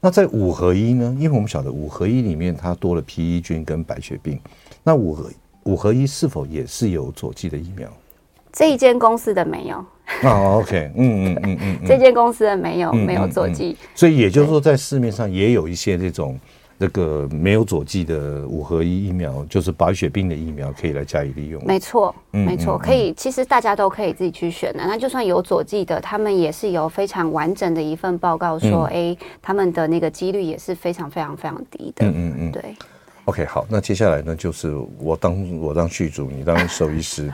[0.00, 1.16] 那在五合一呢？
[1.18, 4.38] 因为我们晓得五合一里面它多了皮衣菌跟白血病，
[4.84, 5.28] 那五合
[5.64, 7.88] 五合一是否也是有佐剂的疫苗？
[8.52, 9.84] 这一间公司的没有。
[10.22, 16.38] 哦，OK，嗯嗯嗯嗯，这间公司的没有没有佐剂，所以也就是说在市面上也有一些这种。
[16.78, 21.64] 这个没有佐剂的五合一疫苗，就是白血病的疫苗，可以来加以利用。
[21.64, 23.14] 没错，没错，可以。
[23.14, 24.80] 其实大家都可以自己去选的。
[24.86, 32.06] 那就算有佐剂的，他们也是有非常完整的一份报告说，哎，他们的那个几率也是非常非常非常低的。
[32.06, 32.62] 嗯嗯嗯，对。
[33.24, 37.32] OK，好，那接下来呢，就是我当我当续主，你当兽医师。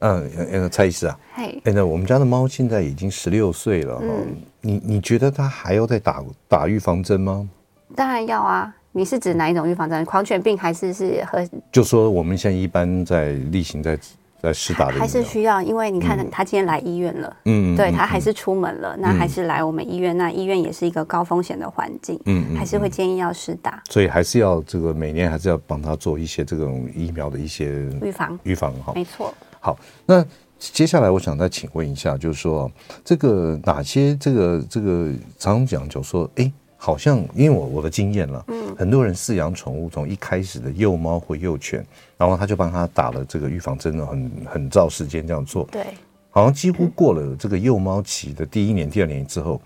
[0.00, 7.48] 嗯， 呃，蔡医师啊，哎，那我们家的猫现在已经十六岁了，嗯，你你觉得它还要再打打预防针吗？
[7.96, 8.72] 当然要啊！
[8.92, 10.04] 你是指哪一种预防针？
[10.04, 11.46] 狂犬病还是是和？
[11.72, 13.98] 就说我们现在一般在例行在
[14.40, 15.60] 在施打的，还是需要？
[15.60, 20.16] 因为你看他今天来医院了，嗯，对他还是出门了，那还是来我们医院。
[20.16, 23.82] 那医院也是一个高风险的环境，嗯，还是会建议要施打。
[23.90, 28.92] 所以还是要这个每年还是要帮他做一些这种疫苗的一些预防预防哈。
[28.94, 29.34] 没错。
[29.60, 30.24] 好，那
[30.58, 32.70] 接下来我想再请问一下，就是说
[33.04, 36.50] 这个哪些这个这个常讲就说哎。
[36.86, 41.84] 好像因为我我的经验了，嗯，很多人饲养宠物从一开始的幼猫或幼犬，
[42.16, 45.84] 然后他就帮他打了这个预防针，很很照时间这样做，对，
[46.30, 49.60] 好像几乎过了这个幼猫期的第一年、第二年之后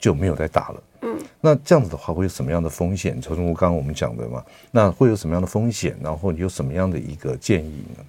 [0.00, 3.22] 就没有再打了，嗯，那这样子的话会有什么样的风险？
[3.22, 5.96] 从刚刚我们讲的嘛，那会有什么样的风险？
[6.02, 8.04] 然后你有什么样的一个建议呢？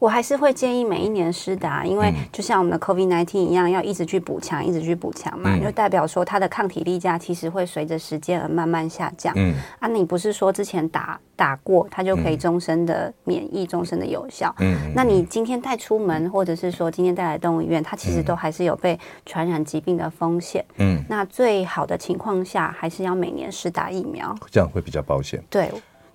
[0.00, 9.34] 我还是会建议每一年施打，因为就像我们的 COVID-19 一样，要一直去补强，一直去补强嘛，就代表说它的抗体力价其实会随着时间而慢慢下降。
[9.36, 14.54] 嗯，啊，你不是说之前打打过，它就可以终身的免疫、终身的有效。
[14.60, 20.64] 嗯，那你今天带出门，或者是说今天带来动物医院，它其实都还是有被传染疾病的风险。
[20.78, 25.44] 嗯，那最好的情况下，还是要每年施打疫苗，这样会比较保险。
[25.50, 25.70] 对。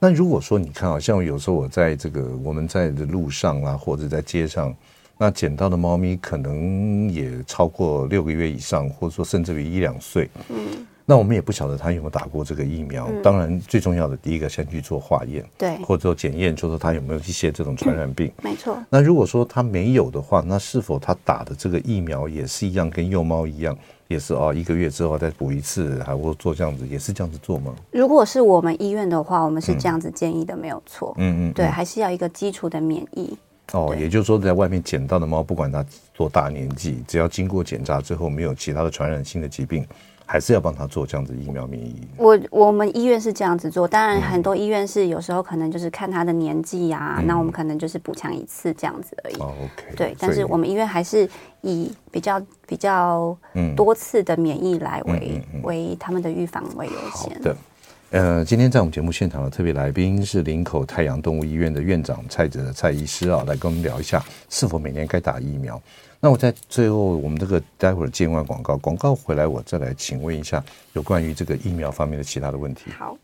[0.05, 4.71] 那如果说你看啊，像有时候我在这个我们在的路上啊，或者在街上，
[5.17, 10.29] 那捡到的猫咪可能也超过六个月以上，或者说甚至于一两岁。
[10.49, 13.07] 嗯，那我们也不晓得它有没有打过这个疫苗。
[13.09, 18.27] 嗯、当然，最重要的第一个先去做化验，对，或者说检验，就说它有没有一些这种传染病。
[18.27, 18.77] 嗯、没错。
[18.91, 23.75] 那如果说它没有的话，那是否它打的这个疫苗也是一样，跟幼猫一样？
[24.07, 27.73] 也是哦，一个月之后再补一次，还会做这样子，也是这样子做吗？
[27.91, 31.13] 如果是我们医院的话，我们是这样子建议的，嗯、没有错。
[31.17, 33.35] 嗯嗯，对，还是要一个基础的免疫。
[33.71, 39.83] 哦，也就是说，在外面捡到的猫，不管它多大年纪，只要经过检查之后没有其他的传染性的疾病。
[40.25, 41.95] 还是要帮他做这样子疫苗免疫。
[42.17, 49.35] 我我们医院是这样子做，当然很多医院是有时候可能就是看他的年纪啊，那、嗯、我们可能就是补强一次这样子而已。
[49.35, 49.95] 哦，OK。
[49.95, 51.29] 对，但是我们医院还是
[51.61, 53.37] 以比较比较
[53.75, 57.35] 多次的免疫来为、为他们的预防为优先。
[57.35, 57.55] 好的，
[58.11, 65.81] 呃，今天在我们节目现场的特别来宾是林口太阳动物医院的院长蔡哲蔡医师啊，来跟我们聊一下是否每年该打疫苗。
[66.19, 70.63] 那我在最后，我们这个待会儿接完广告，广告回来我再来请问一下
[70.93, 72.91] 有关于这个疫苗方面的其他的问题。
[72.97, 73.17] 好，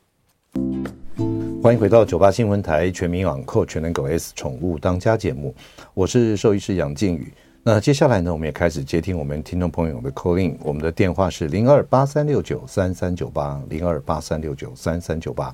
[1.63, 5.55] 欢迎回到九八新闻台全民养狗全能狗 S 宠物当家节目，
[5.93, 7.31] 我是兽医师杨靖宇。
[7.63, 15.53] 那接下来呢，我们也开始接听我们听众朋友的 call in，我们的电话是零二八三六九三三九八零二八三六九三三九八。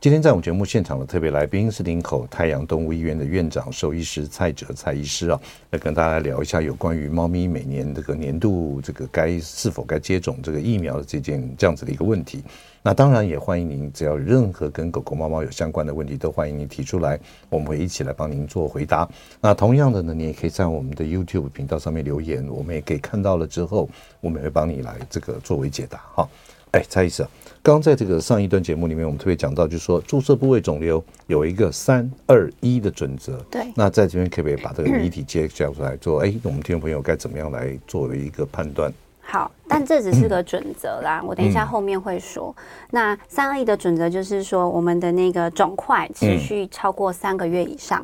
[0.00, 12.44] 今天在我们节目现场的特别来宾是林口太阳动物医院的院长兽医师蔡哲蔡医师啊，来跟大家聊一下有关于猫咪每年这个年度这个该是否该接种这个疫苗的这件这样子的一个问题。
[12.82, 19.06] 那当然也欢迎您，只要任何跟狗狗、猫猫有相关的问题，都欢迎您提出来，我们会一起来帮您做回答。
[19.40, 23.86] 那同样的呢，你也可以在我们的 YouTube 频道上面留言，我们也可以看到了之后，
[24.22, 25.98] 我们也会帮你来这个作为解答。
[26.14, 26.28] 哈，
[26.70, 27.28] 哎，蔡医师啊。
[27.62, 33.36] 刚刚在这个上一段节目里面，我们特别讲到，就是说注射部位肿瘤有一个三二一的准则。
[33.50, 33.70] 对。
[33.74, 38.90] 那在这边可不可以把这个谜题揭晓出来，做哎，我们听众朋友该怎么样来作为一个判断？
[39.30, 42.52] 好，但这只是个准则啦，我等一下后面会说。
[42.90, 48.02] 那三二一的准则就是说，我们的那个肿块持续超过三个月以上。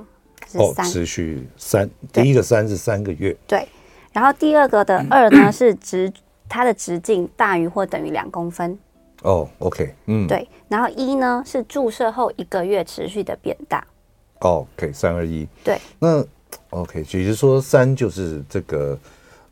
[0.54, 3.36] 哦，持续三，第一个三是三个月。
[3.48, 3.66] 对。
[4.12, 6.10] 然后第二个的二呢是直，
[6.48, 8.78] 它的直径大于或等于两公分。
[9.22, 13.84] 哦、oh，OK，嗯，对，然后一呢是注射后一个月持续的变大。
[14.40, 16.24] 哦，OK，三二一，对，那
[16.70, 18.96] OK，也就是说三就是这个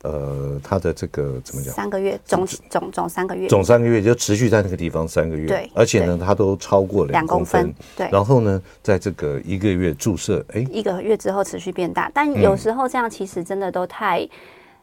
[0.05, 1.73] 呃，它的这个怎么讲？
[1.73, 14.29] 三个月，总总总三个月，总三个月就持续在那个地方三个月，对，而且呢，它都超过两公分，对，然后呢，在这个一个月注射，哎，一个月之后持续变大，但有时候这样其实真的都太、嗯、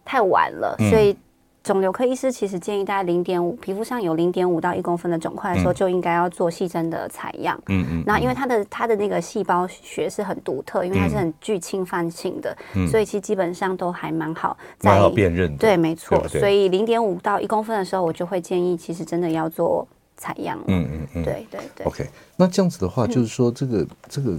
[0.05, 1.17] 太晚了，所以。
[1.63, 7.57] 肿瘤科医师其实建议大概零点五，皮肤上有零点五到一公分的肿块的时候，就应该要做细针的采样。
[7.69, 8.03] 嗯嗯。
[8.05, 15.59] 那因为它的它的那个细胞学是很独特，因为它是很具侵犯性的，嗯、所以其实基本上都还蛮好，蛮好辨认的。
[15.59, 16.27] 对，没错。
[16.27, 20.59] 所以零点五到一公分的时候，我就会建议，其实真的要做采样。
[20.67, 21.25] 嗯嗯嗯。
[21.25, 21.87] 对对对。
[21.87, 22.05] OK，
[22.37, 24.37] 那这样子的话，就是说这个、嗯、这个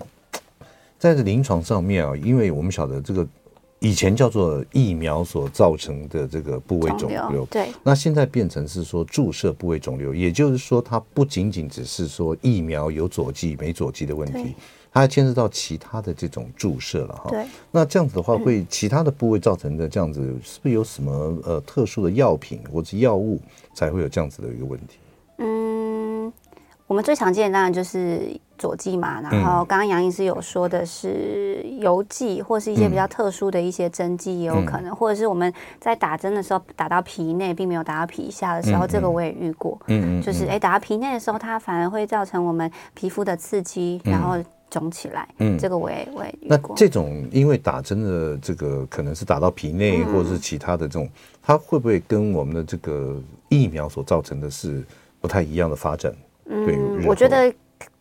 [1.00, 3.26] 在这临床上面啊，因为我们晓得这个。
[3.84, 14.56] 以前叫做疫苗所造成的这个部位肿瘤，对，那现在变成是说注射部位肿瘤，也就是说它不仅仅只是说疫苗有佐剂没佐剂的问题，
[14.90, 17.30] 它还牵涉到其他的这种注射了哈。
[17.30, 23.38] 对，那这样子的话，会其他的部位造成的这样子，是不是有什么呃特殊的药品或者药物
[23.74, 24.96] 才会有这样子的一个问题？
[25.40, 25.63] 嗯，
[26.94, 28.40] 我们最常见的当然就是。
[28.56, 35.52] 佐剂嘛，然后刚刚杨医师有说的是油剂，或是一些比较特殊的一些针剂也有可能，嗯、或者是我们
[35.82, 39.78] 在打针的时候打到皮内，并没有打到皮下的时候，嗯、这个我也遇过。
[39.88, 44.38] 嗯嗯，就是哎，打到皮内的时候，它反而会造成我们皮肤的刺激，然后
[44.70, 45.28] 肿起来。
[45.40, 46.74] 嗯，这个我也我也遇过。
[46.74, 51.10] 那这种因为打针的这个可能是打到皮内，或者是其他的这种，
[51.42, 54.86] 它会不会跟我们的这个疫苗所造成的是
[55.20, 56.14] 不太一样的发展？
[56.46, 57.54] 嗯，我觉得。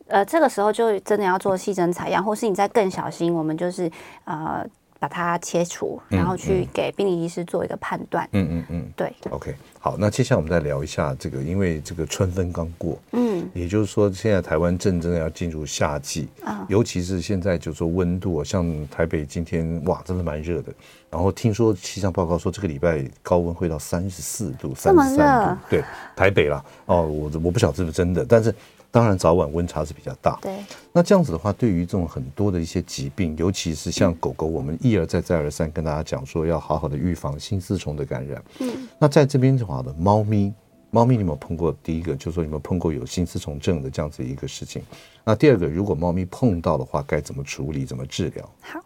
[0.09, 3.91] 呃，这个时候就真的要做细针采样，或是你再更小心，我们就是
[4.25, 4.63] 呃
[5.03, 8.29] 把它切除，然后去给病理医师做一个判断。
[8.31, 9.13] 嗯嗯嗯，对。
[9.31, 16.29] OK，好，那接下来我们再聊一下这个，因为这个春分刚过，嗯，也就是说现在台湾正正要进入夏季
[16.69, 20.73] 尤其是现在就是说温度，像台北今天哇，真的蛮热的。
[21.11, 25.85] 然后听说气象报告说这个礼拜高温会到三十四度、三十三度，对，
[26.15, 26.65] 台北啦。
[26.87, 28.55] 哦，我我不晓得是不是真的，但是。
[28.93, 30.39] 当然，早晚温差是比较大。
[30.43, 30.55] 对，
[30.93, 38.45] 那这样子的话，对于这种很多的一些疾病，尤其是像狗狗，我们一而再、再而三跟大家讲说，要好好的预防心丝虫的感染。
[38.61, 40.53] 嗯，那在这边的话呢，猫咪，
[40.91, 41.75] 猫咪你有没有碰过？
[41.83, 44.83] 第一个就是说，有没有碰过有心丝虫症的这样子一个事情？
[45.25, 47.87] 那第二个，如果猫咪碰到的话，该怎么处理？
[47.87, 48.47] 怎么治疗？
[48.61, 48.79] 好。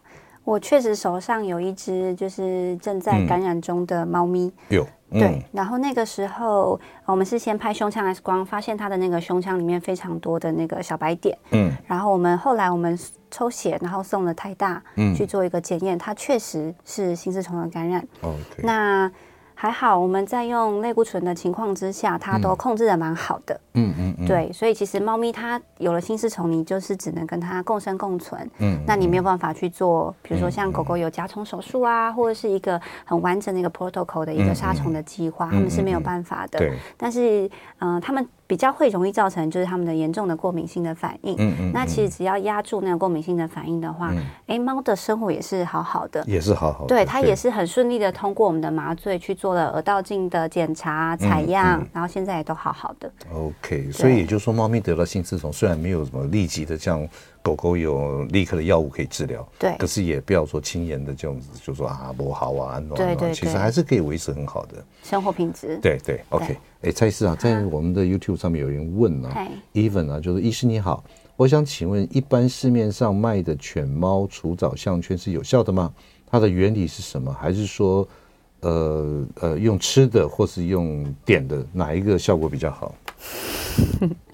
[0.47, 12.97] 我确实手上有一只就是正在感染中的猫咪，有、嗯、对，然后那个时候我们是先拍胸腔 X 光，发现它的那个胸腔里面非常多的那个小白点，嗯，然后我们后来我们
[13.29, 18.33] 抽血，然后送了台大，嗯，去做一个检验，它确实是心丝虫的感染，哦
[18.63, 19.11] 那。
[19.59, 23.59] 还好，我们在用类固醇的情况之下，它都控制的蛮好的。
[23.73, 24.27] 嗯嗯嗯。
[24.27, 28.49] 对，所以其实猫咪它有了心丝虫，你就是只能跟它共生共存。
[28.59, 28.79] 嗯。
[28.87, 36.59] 那你没有办法去做，比如说像狗狗有甲虫手术啊，或者是一个很完整的一个 protocol 的一个杀虫的计划，他们是没有办法的。
[36.59, 36.75] 对。
[36.99, 38.29] 但是，嗯，他们。
[38.47, 41.35] 比较会容易造成就是他们的严重的过敏性的反应。
[41.39, 41.71] 嗯嗯。
[41.73, 44.13] 那其实只要压住那个过敏性的反应的话，
[44.47, 46.87] 哎，猫的生活也是好好的，也是好好的。
[46.87, 53.11] 对，它也是很顺利的通过我们的麻醉去做了耳道镜的检查、采样，然后现在也都好好的。
[53.33, 57.07] OK，所以也就是说，猫咪得了性丝虫，虽然没有什么立即的像
[57.47, 65.79] 狗狗有立刻的药物可以治疗，对，可是也不要说轻言的这样子，就说啊不好啊，对对，其实还是可以维持很好的生活品质。
[65.81, 66.57] 对对，OK。
[66.83, 71.05] 哎，蔡医师啊，在我们的 YouTube 上面有人问呢、啊、Even 啊，就是医师你好，
[71.37, 75.95] 我想请问，一般市面上卖的犬猫除蚤项圈是有效的吗？
[76.29, 77.33] 它的原理是什么？
[77.33, 78.09] 还是说，
[78.63, 82.93] 呃呃，用吃的或是用点的，哪一个效果比较好？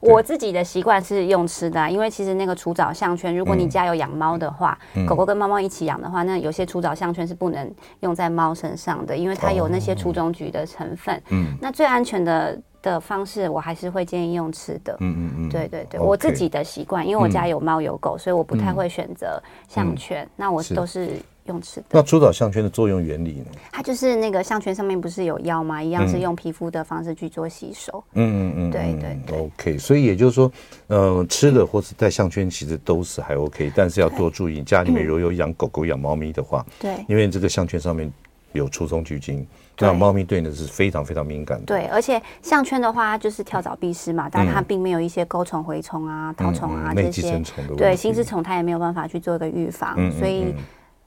[0.00, 11.22] 我自己的习惯是用吃的、啊，因为其实那个除藻项圈，如果你家有养猫的话，嗯、狗狗跟猫猫一起养的话，那有些除藻项圈是不能用在猫身上的，因为它有那些除种菊的成分。
[11.28, 14.96] 嗯，那最安全的的方式，我还是会建议用吃的。
[15.00, 20.24] 嗯嗯嗯，对对对我自己的习惯，因为我家有猫有狗，所以我不太会选择项圈。
[20.24, 21.10] 嗯、那我都是。
[21.44, 21.86] 用吃的。
[21.90, 23.46] 那除藻项圈的作用原理呢？
[23.72, 25.82] 它就是那个项圈上面不是有药吗？
[25.82, 28.02] 一样是用皮肤的方式去做吸收。
[28.14, 29.38] 嗯嗯嗯，对对对。
[29.38, 30.50] OK，所以也就是说，
[30.88, 38.12] 呃，吃的或是戴项圈其实都是还 OK，但是要多注意，家里面如果有养狗狗、养猫咪的话，对，因为这个项圈上面
[38.52, 39.46] 有除虫菊精，
[39.78, 41.66] 那猫咪对呢是非常非常敏感的。
[41.66, 47.40] 对，而且项圈的话就是跳蚤避虱嘛，但它并没有一些钩虫、蛔虫啊、绦虫啊这些。
[47.76, 50.54] 对，心丝虫它也没有办法去做一个预防，所以。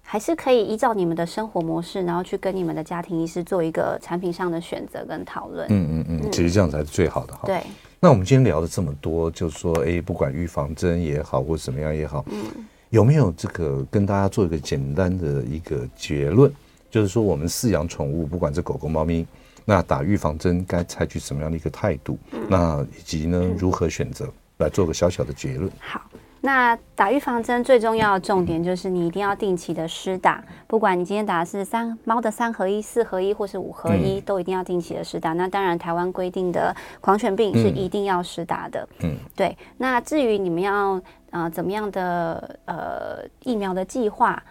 [0.06, 5.66] 还是可以依照你们的生活模式，然后去跟你们的家庭医师做一个产品上的选择跟讨论。
[5.70, 7.42] 嗯嗯嗯，其实这样才是最好的哈。
[7.46, 7.64] 对。
[8.00, 12.44] 那我们今天聊了这么多，就是说，哎，不管预防针也好，或怎么样也好，嗯，
[12.90, 16.52] 有没有这个跟大家做一个简单的一个结论？
[16.92, 19.26] 就是说，我们饲养宠物，不管是狗狗、猫咪，
[19.66, 22.20] 那打预防针该采取什么样的一个态度？
[22.34, 24.28] 嗯、那以及呢，如何选择？
[24.58, 25.72] 来做个小小的结论。
[25.80, 26.00] 好。
[26.46, 35.32] 那打预防针最重要的重点就是你一定要定期的施打，不管你今天打的是三猫的三合一、四合一或是五合一，都一定要定期的施打。
[35.32, 38.86] 那当然，台湾规定的狂犬病是一定要施打的。
[39.04, 39.58] 嗯，对。
[39.78, 41.02] 那至于你们要
[41.32, 44.44] 呃怎么样的呃疫苗的计划？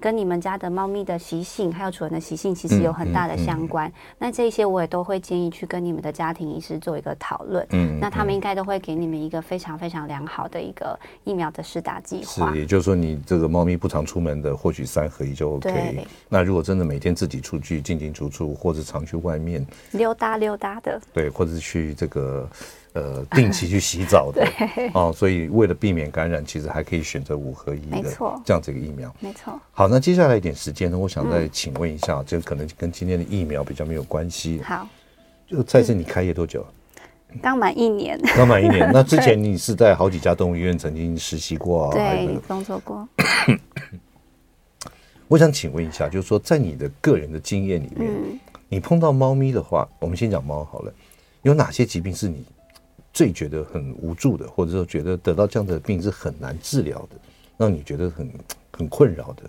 [0.00, 3.86] 跟你们家的猫咪的习性，还有主人的习性，其实有很大的相关。
[3.88, 7.64] 嗯嗯、那这些我也都会建议去跟你们的家庭医师做一个讨论。
[7.70, 12.50] 嗯，那他们应该都会给你们一个非常非常良好的一个疫苗的施打计划。
[12.50, 15.70] 是，也就是说，你这个猫咪不常出门的，或许三合一就 OK。
[15.70, 22.48] 对那如果真的每天自己出去进进出出，或者常去外面溜达溜达的，对，或者是去这个。
[22.92, 29.60] 呃，定期去洗澡的， 对哦，所以为了避免感染，其实还可以选择五合一的，没错，这样子一个疫苗，没错。
[29.70, 34.60] 好，那接下来一点时间呢，我想再请问一下，这、嗯、可能跟今天的疫苗比较没有关系。
[34.64, 34.88] 好，
[35.46, 36.66] 就蔡司，你开业多久？
[37.40, 38.20] 刚满一年。
[38.34, 38.90] 刚满一年。
[38.92, 41.92] 那之前 你是在好几家动物医院曾经实习过啊？
[41.92, 43.08] 对，工作过。
[45.28, 48.36] 我想请问一下，就是说，在你的个人的经验里面，嗯、
[48.68, 50.92] 你碰到猫咪的话，我们先讲猫好了，
[51.42, 52.44] 有哪些疾病是你？
[53.20, 57.16] 最觉得很无助的，或者说觉得得到这样的病是很难治疗的，
[57.58, 58.32] 让你觉得很
[58.72, 59.42] 很困扰的。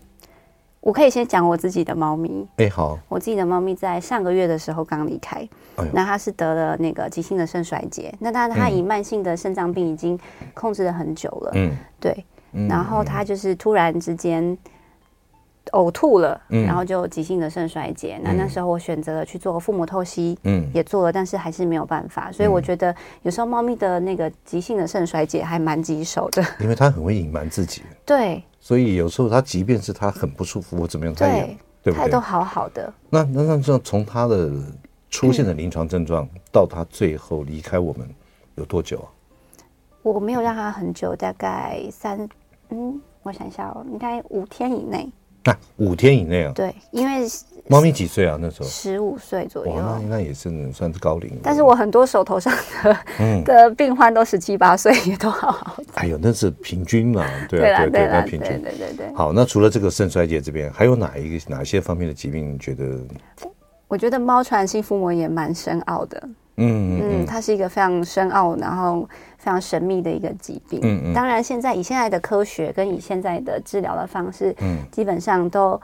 [0.82, 2.46] 我可以先讲我自己的猫咪。
[2.58, 10.20] 哎，好，我自己的猫咪在上个月的时候刚离开，哎、那它是得了那个急性的肾衰竭，那它它以慢性的肾脏病已经
[10.54, 12.26] 控制了很久了，嗯，对，
[12.68, 14.58] 然后它就是突然之间。
[15.72, 18.18] 呕吐了，然后就急性的肾衰竭。
[18.18, 22.32] 嗯、那那时候我选择了去做腹膜透析，嗯，也做了，但是还是没有办法。
[22.32, 27.82] 所以我觉得有时候猫咪的那个急性的肾衰竭还蛮棘手的，因为它很会隐瞒自己。
[28.06, 32.06] 对，所以有时候它即便是它很不舒服或怎么样，它也对不对？
[32.06, 32.94] 它都好好的。
[33.10, 34.52] 那那那这样从它的
[35.10, 38.08] 出现的临床症状到它最后离开我们
[38.56, 39.08] 有多久啊？
[40.04, 42.28] 我没有让它很久，大概三
[42.70, 45.08] 嗯，我想一下哦，应该五天以内。
[45.44, 46.52] 那、啊、五天以内啊？
[46.54, 47.28] 对，因为
[47.68, 48.38] 猫咪几岁啊？
[48.40, 51.32] 那时候十五岁左右，那那也是算是高龄。
[51.42, 55.78] 但是我很多手头上的、嗯、的病患都十七八岁，也都好好。
[55.96, 57.26] 哎呦，那是平均嘛？
[57.50, 58.62] 对啊，对对那，平均。
[58.62, 59.16] 对对对对。
[59.16, 62.54] 好，那除了这个肾衰竭这边，还有哪一个哪些方面的疾病？
[62.54, 63.00] 你觉得？
[63.88, 66.22] 我觉得猫传染性腹膜炎蛮深奥的。
[66.58, 69.08] 嗯嗯，嗯，它是一个非常深奥，然后
[69.42, 70.80] 非常神秘的一个疾病。
[70.84, 75.82] 嗯嗯，当然，现在以现在的科学跟以现在的治疗的方式，嗯，基本上都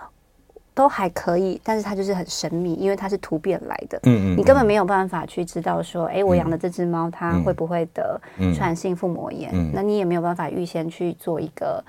[0.76, 3.98] 都还可以，但是它就是很神秘，因为它是突变来的。
[4.04, 9.52] 嗯嗯，你根本没有办法去知道说，哎，我养的这只猫它会不会得传染性腹膜炎？
[9.74, 11.84] 那你也没有办法预先去做一个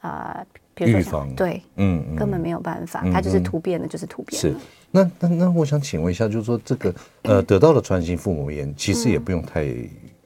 [0.00, 1.34] 啊，比如说预防。
[1.34, 4.38] 对，嗯，根本没有办法，它就是突变的，就是突变。
[4.38, 4.54] 是。
[4.90, 9.64] 那那那，我想请问一下，就是说这个呃，得到了传染性腹膜炎，其实也不用太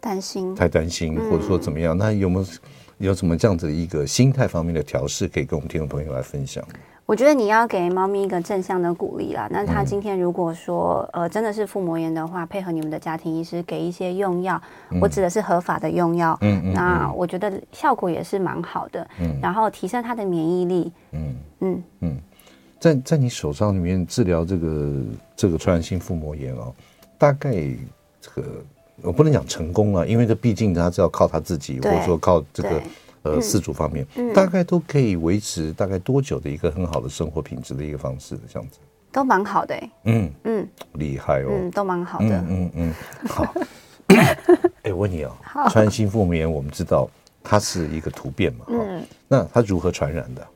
[0.09, 1.95] 担心，太担心，或者说怎么样？
[1.97, 2.47] 那有没有
[2.97, 6.65] 有什么这样子的一个心态方面的调试，可以跟我们听众朋友来分享？
[7.05, 9.49] 我觉得你要给猫咪一个正向的鼓励啦。
[9.51, 14.61] 那它今天如果说呃真的是腹膜炎的话，配合你们的家庭医师给一些用药，
[14.99, 22.19] 我指的是合法的用药，嗯嗯，那我觉得效果也是蛮好的，嗯，然后提升它的免疫力，嗯嗯嗯。
[22.81, 24.93] 在在你手上里面治疗这个
[25.37, 26.73] 这个传染性腹膜炎哦，
[27.19, 27.53] 大概
[28.21, 28.65] 这个
[29.03, 32.83] 我不能讲成功了，因为这毕竟他是要靠他自己，或者说靠这个
[33.23, 38.79] 呃四主方面，嗯、大概都可以维持大概多久的一个很好的生活品质的一个方式，这样子。
[39.11, 40.31] 都蛮好的、欸，嗯。
[40.45, 42.95] 嗯，厉害哦，嗯，都蛮好的，嗯嗯，嗯，
[43.29, 43.55] 好。
[44.83, 45.33] 哎，我问你哦，
[45.71, 47.09] 穿心腹膜炎，我们知道
[47.43, 50.47] 它是一个突变嘛，嗯，那它如何传染的？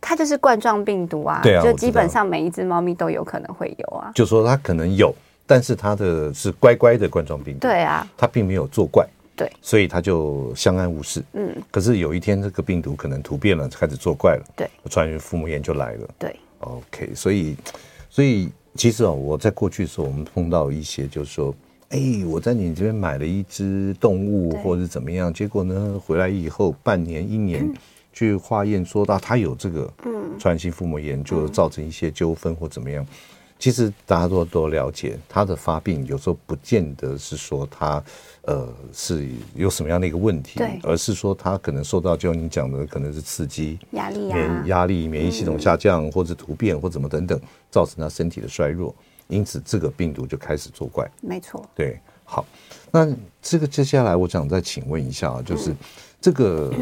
[0.00, 4.10] 它就是冠状病毒啊，对啊，就基本上每一只猫咪都有可能会有啊。
[4.14, 5.14] 就说它可能有，
[5.46, 11.22] 但是他的是乖乖的冠状病毒，对啊，他并没有作怪，对，所以他就相安无事。
[11.32, 16.08] 嗯，可是有一天这个病毒可能突变了，开始作怪了，对，川新腹膜炎就来了。
[16.18, 17.56] 对，OK，所以，
[18.08, 21.54] 所以其实哦，我在过去的时候，我们碰到一些，就是说，
[21.90, 27.66] 哎，我在你这边买了一只动物，或者怎么样，结果呢，回来以后半年、一年。
[27.66, 27.74] 嗯。
[28.14, 30.38] 去化验说到他有这个嗯。
[30.38, 33.06] 传染性腹膜炎，就造成一些纠纷或怎么样。
[33.62, 38.02] 其实大家都都了解，他的发病有时候不见得是说他
[38.40, 47.40] 呃是有什么样的一个问题，而是说他可能受到就像你讲的，可能是刺激、压力、免压力、免疫系统下降，或者突变或怎么等等，
[47.70, 48.92] 造成他身体的衰弱，
[49.28, 51.08] 因此这个病毒就开始作怪。
[51.20, 52.44] 没错，对，好，
[52.90, 53.06] 那
[53.40, 55.72] 这个接下来我想再请问一下啊，就是
[56.20, 56.74] 这个。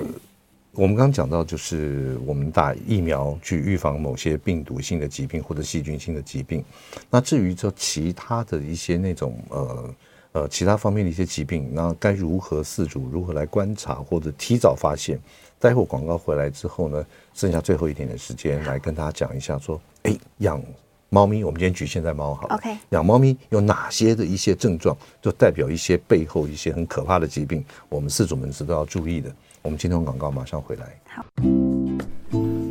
[0.72, 6.64] 我们刚刚讲到，就是我们打疫苗去预防某些病毒性的疾病或者细菌性的疾病。
[7.10, 9.94] 那至于说其他的一些那种呃
[10.32, 15.18] 呃其他方面的一些疾病，那该如何饲主如何来观察或者提早发现？
[15.58, 17.04] 待会广告回来之后呢，
[17.34, 20.62] 剩下最后一点点时间来跟大家讲一下，说，哎，养
[21.08, 29.34] 猫咪，我们今天局限在猫好，OK，养猫咪有哪些的一些症状，就代表一些背后一些很可怕的疾病，我们饲主们是都要注意的。
[29.62, 30.86] 我们今天广告马上回来。
[31.06, 31.24] 好，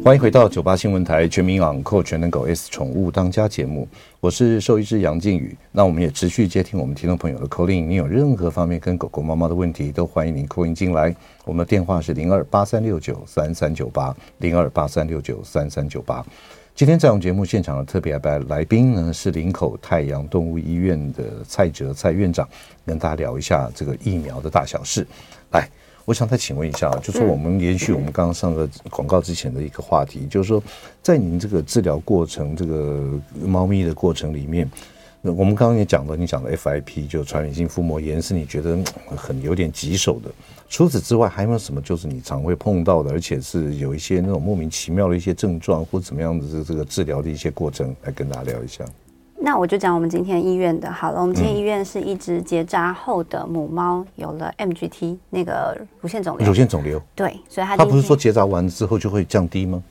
[0.04, 3.88] 欢迎回到九八新闻台全民昂扣全能狗 S 宠物当家节目，
[4.20, 5.56] 我是兽医师杨靖宇。
[5.72, 11.16] 那我们也持续接听我们听众朋友的 call in，你有任何方面跟狗狗、猫猫的问题，都欢迎您 call in 进来。
[11.46, 16.26] 我们的电话是零二八三六九三三九八零二八三六九三三九八。
[16.74, 22.50] 今天在我们节目现场的特别来来宾呢，是林口太阳动物医院的蔡哲蔡院长，
[22.84, 25.06] 跟大家聊一下这个疫苗的大小事。
[25.52, 25.70] 来。
[26.10, 30.60] 我想再请问一下，就是我们延续我们刚刚上个广告之前的一个话题，就是说，
[31.04, 33.08] 在您这个治疗过程、这个
[33.46, 34.68] 猫咪的过程里面，
[35.22, 38.76] 那我们刚刚也讲了，你讲的 FIP 就传染性腹膜炎是你觉得
[39.16, 40.32] 很有点棘手的。
[40.68, 48.84] 除此之外，还有没有什么就是你常会碰到的，而且是有一些那种莫名其妙的一些症状或怎么样的这个治疗的一些过程，来跟大家聊一下？
[49.42, 51.22] 那我就讲我们今天医院的好了。
[51.22, 56.46] 我们今天医院是一只结扎后的母猫有了 MGT 那个乳腺肿瘤。
[56.46, 57.02] 乳腺肿瘤。
[57.16, 59.82] 对，所以它它不是说结扎完之后就会降低吗？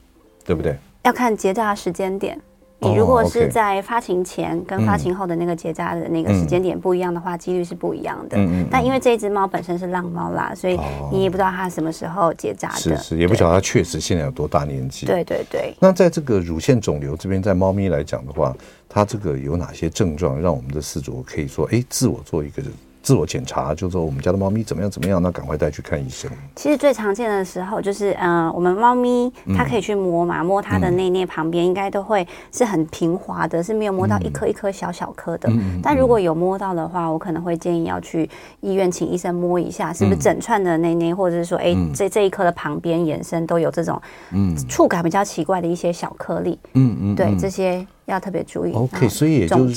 [0.44, 0.76] 对不对？
[1.05, 2.38] 要看结扎时间点。
[2.80, 8.38] 你如果是在发情前跟发情后的那个结扎的那个时间点不一样的话，几率是不一样的。
[8.70, 10.78] 但因为这只猫本身是浪猫啦，所以
[11.10, 12.76] 你也不知道它什么时候结扎的。
[12.76, 15.06] 是是，也不晓得它确实现在有多大年纪。
[15.06, 15.74] 对对对。
[15.80, 18.54] 那在这个乳腺肿瘤这边，在猫咪来讲的话，
[18.88, 22.70] 它这个有哪些症状，让我们的饲主可以说，哎，自我做一个人。
[23.09, 26.30] 自我检查，就是说我们家的猫咪怎么样怎么样，那赶快带去看医生。
[26.54, 35.48] 其实最常见的时候就是，嗯、呃，我们猫咪它可以去摸嘛，嗯、摸它的内内旁边，应该都会是很平滑的，是没有摸到一颗一颗小小颗的。
[35.50, 38.28] 嗯、但如果有摸到的话，我可能会建议要去
[38.61, 43.98] 医院请医生摸一下，是不是整串的内内，或者是说，哎、嗯，这这一颗的旁边延伸都有这种，
[44.32, 46.59] 嗯，触感比较奇怪的一些小颗粒。
[46.74, 47.86] 嗯嗯，对这些。
[48.09, 48.72] 要特别注意。
[48.72, 49.74] OK，所以也就是，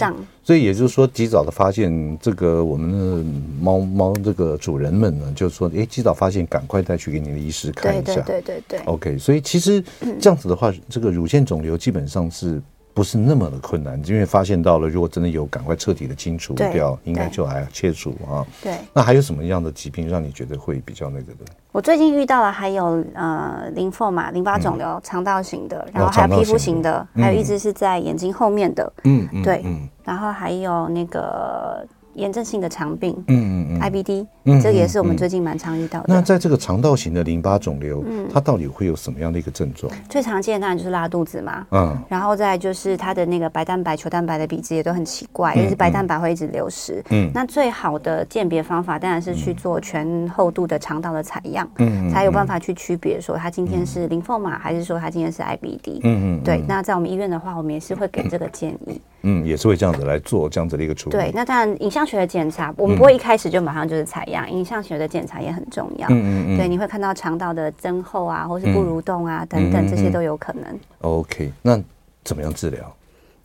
[0.51, 3.23] 所以也就是说，及早的发现这个我们的
[3.61, 8.15] 猫猫这个主人们呢，就是说，哎，及早发现，赶快带去给你的医师看一下。
[8.15, 8.79] 对对对对对。
[8.79, 9.81] OK，所以其实
[10.19, 12.61] 这样子的话，这个乳腺肿瘤基本上是。
[12.93, 18.45] 不是那么的困难，因为发现到了，如果真的有，赶快彻底的清除掉，应该就还要切除啊。
[18.61, 21.45] 对，那还有什么样的疾病让你觉得会比较那个的？
[21.71, 28.93] 我最近遇到了还有呃，淋巴嘛，淋巴肿瘤，肠道型的，然后还有皮肤型的，还有一只是在眼睛后面的。
[29.03, 29.63] 嗯嗯，对，
[30.03, 31.85] 然后还有那个。
[32.13, 34.25] 炎症性的肠病，嗯嗯嗯，IBD，
[34.61, 36.05] 这个也是我们最近蛮常遇到的。
[36.07, 39.91] 那在这个肠道型的淋巴肿瘤，嗯，它到底会有什么样的一个症状？
[40.09, 47.03] 最常见的当然就是拉肚子嘛，嗯，然后再就是它的那个白蛋白、球蛋白的比值也都很奇怪，因为是白蛋白会一直流失。
[47.09, 55.99] 嗯，那最好的鉴别方法当然是去做全厚度的肠道的采样，嗯，才有办法去区别说它今天是淋巴嘛，还是说它今天是 IBD。
[56.03, 56.61] 嗯嗯，对。
[56.67, 58.99] 那在我们医院的话，我们也是会给这个建议。
[59.23, 61.15] 嗯，也是会这样子来做这样子的一个处理。
[61.15, 66.07] 对，那当然影像学的检查，我们不会一开始就马上就是采样，影像学的检查也很重要。
[66.09, 66.57] 嗯嗯嗯。
[66.57, 70.63] 对，你会看到肠道的增厚啊，或是不蠕动啊，等等，这些都有可能。
[71.01, 71.81] OK，那
[72.23, 72.95] 怎么样治疗？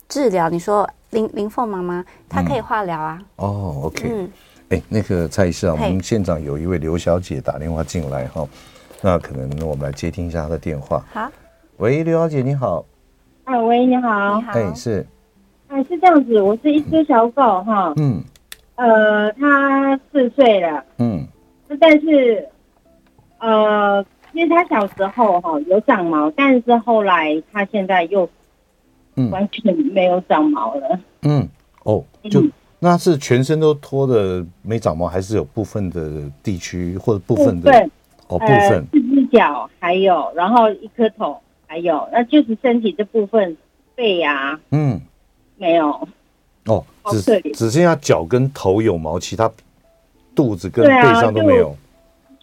[0.09, 3.21] 治疗，你说林林凤妈妈，她可以化疗啊。
[3.35, 4.09] 哦，OK。
[4.11, 4.29] 嗯。
[4.69, 8.47] 哎，那个蔡医师啊，我们现场有一位刘小姐打电话进来哈，
[9.01, 11.03] 那可能我们来接听一下她的电话。
[11.13, 11.31] 好。
[11.77, 12.83] 喂，刘小姐你好。
[13.43, 14.37] 哎，喂，你好。
[14.37, 14.51] 你好。
[14.53, 15.05] 哎，是。
[15.67, 18.23] 哎，是这样子，我是一只小狗哈，嗯，
[18.75, 20.83] 呃，它四岁了。
[20.97, 21.25] 嗯。
[21.79, 22.47] 但是，
[23.39, 28.29] 呃，其实它小时候哈有长毛，但是后来它现在又，
[29.31, 30.99] 完全没有长毛了。
[31.23, 31.47] 嗯。
[31.83, 32.43] 哦，就
[32.79, 37.71] 那是全身都脱的没长毛，还是有部分的地区或者部分的？
[38.27, 38.85] 哦，部分。
[38.91, 43.57] 四只脚还有，然后一颗头还有，那就是身体这部分，
[43.95, 44.99] 背呀，嗯，
[45.57, 46.07] 没有。
[46.65, 49.49] 哦，只只剩下脚跟头有毛，其他
[50.35, 51.75] 肚子跟背上都没有。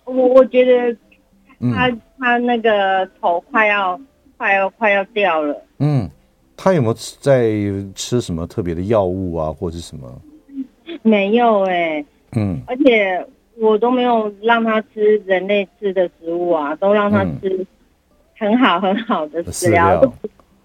[0.05, 0.97] 我我觉得
[1.73, 4.01] 他他那个头快要
[4.39, 5.63] 快要快要掉了。
[5.79, 6.09] 嗯，
[6.57, 7.51] 他有没有在
[7.95, 10.11] 吃什么特别的药物啊，或者什么？
[11.03, 12.05] 没有哎。
[12.33, 13.25] 嗯，而且
[13.59, 17.67] 我都没有让他吃人类吃的食物啊，都让他吃
[18.39, 20.03] 很好很好的饲料。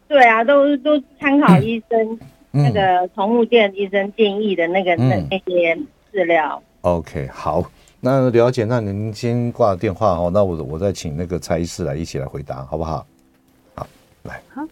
[0.07, 2.19] 对啊，都都参考 医生。
[2.51, 5.77] 那个宠物店医生建议的那个那那些
[6.11, 6.61] 饲料。
[6.81, 7.63] OK，好，
[7.99, 8.63] 那了解。
[8.63, 13.05] 那您先挂电话哦，那我我再请那个蔡医师来一起来回答，好不好？
[13.75, 13.87] 好，
[14.23, 14.41] 来。
[14.53, 14.63] 好。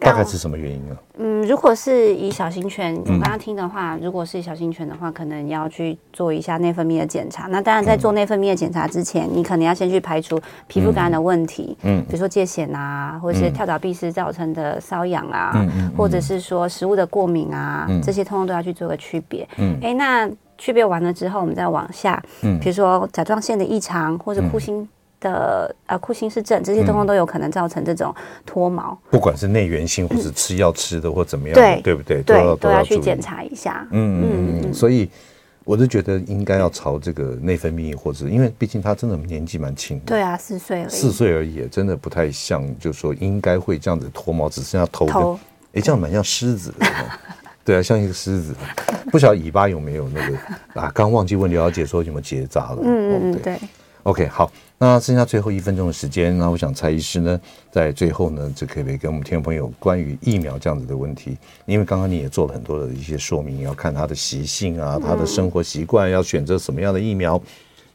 [0.00, 0.96] 大概是什么原因呢？
[1.18, 7.46] 嗯，如果是以小型犬，我刚刚听的话，如果是小型犬的话，可能要去做一下内分泌的检查。
[7.48, 19.46] 那当然，在做内分泌的检查之前，你可能要先去排除皮肤感染的问题，嗯，比如说疥癬啊，或者是跳蚤、蜱丝造成的瘙痒啊，嗯，或者是说食物的过敏啊，这些通通都要去做个区别。
[19.58, 24.88] 嗯，哎，那区别完了之后，我们再往下，嗯，比如说甲状腺的异常，或者库欣。
[25.20, 28.14] 的呃库欣氏症，这些通通都有可能造成这种
[28.44, 32.22] 脱毛，不管是内源性或是吃药吃的或怎么样，对对不对？
[32.22, 33.86] 对，都要去检查一下。
[33.90, 34.74] 嗯嗯嗯。
[34.74, 35.08] 所以
[35.64, 40.04] 我是觉得应该要朝这个内分泌，或者因为毕竟他真的年纪蛮轻的。
[40.06, 40.88] 对啊，四岁而已。
[40.88, 45.06] 四岁而已，真的不太像，就是说应该会这样子脱毛，只剩下头。
[45.06, 45.38] 头。
[45.74, 46.86] 哎，这样蛮像狮子的。
[47.62, 48.54] 对啊，像一个狮子。
[49.12, 50.90] 不晓得尾巴有没有那个啊？
[50.94, 52.78] 刚忘记问刘小姐说有没有结扎了。
[52.82, 53.58] 嗯嗯对。
[54.04, 54.50] OK，好。
[54.82, 57.38] 那剩下最后一分钟的时间，那我想蔡医师呢，
[57.70, 61.36] 在最后呢，就可以跟我们听众朋友关于疫苗这样子的问题，
[61.66, 67.38] 因为刚刚你也做了很多的一些说明，要看它的习性啊，它的生活习惯，要选择什么样的疫苗。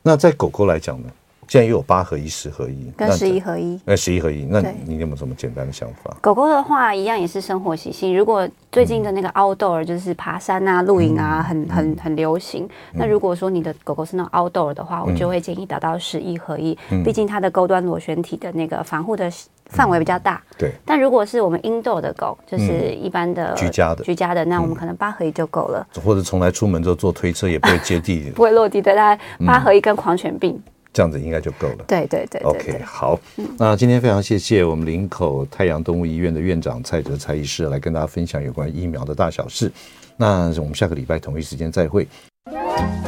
[0.03, 1.10] 那在狗狗来讲呢？
[1.48, 3.80] 现在又有八合一、十合一，跟十一合一。
[3.86, 6.16] 那，十一合一，那你有没有什么简单的想法？
[6.22, 8.18] 狗狗的话，一样也是生活习性。
[8.18, 12.68] 如果最近的那个 outdoor 就是爬山啊、露营啊，很很很流行。
[12.93, 19.32] 那如果说你的狗狗是那种 outdoor 的话，我就会建议打到十一合一，毕竟它的高端螺旋体的那个防护的
[19.68, 20.41] 范围比较大。
[20.58, 20.72] 对。
[20.84, 25.86] 但如果是我们 indoor 的狗，就是一般的居家的居家的，那我们可能八合一就够了。
[26.04, 30.62] 或者从来出门之后坐推车也不会接地， 不会落地的，大概八合一跟狂犬病。
[30.96, 31.84] 这样子应该就够了。
[31.86, 32.50] 对对对，对。
[32.50, 33.20] OK，好。
[33.60, 39.70] 那今天非常谢谢我们林口太阳动物医院的院长蔡哲蔡医师来跟大家分享有关疫苗的大小事。
[40.16, 42.08] 那我们下个礼拜同一时间再会。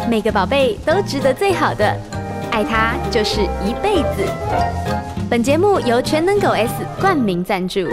[0.10, 1.98] 每个宝贝都值得最好的，
[2.52, 4.30] 爱他就是一辈子。
[5.30, 7.88] 本节目由全能狗 S 冠名赞助。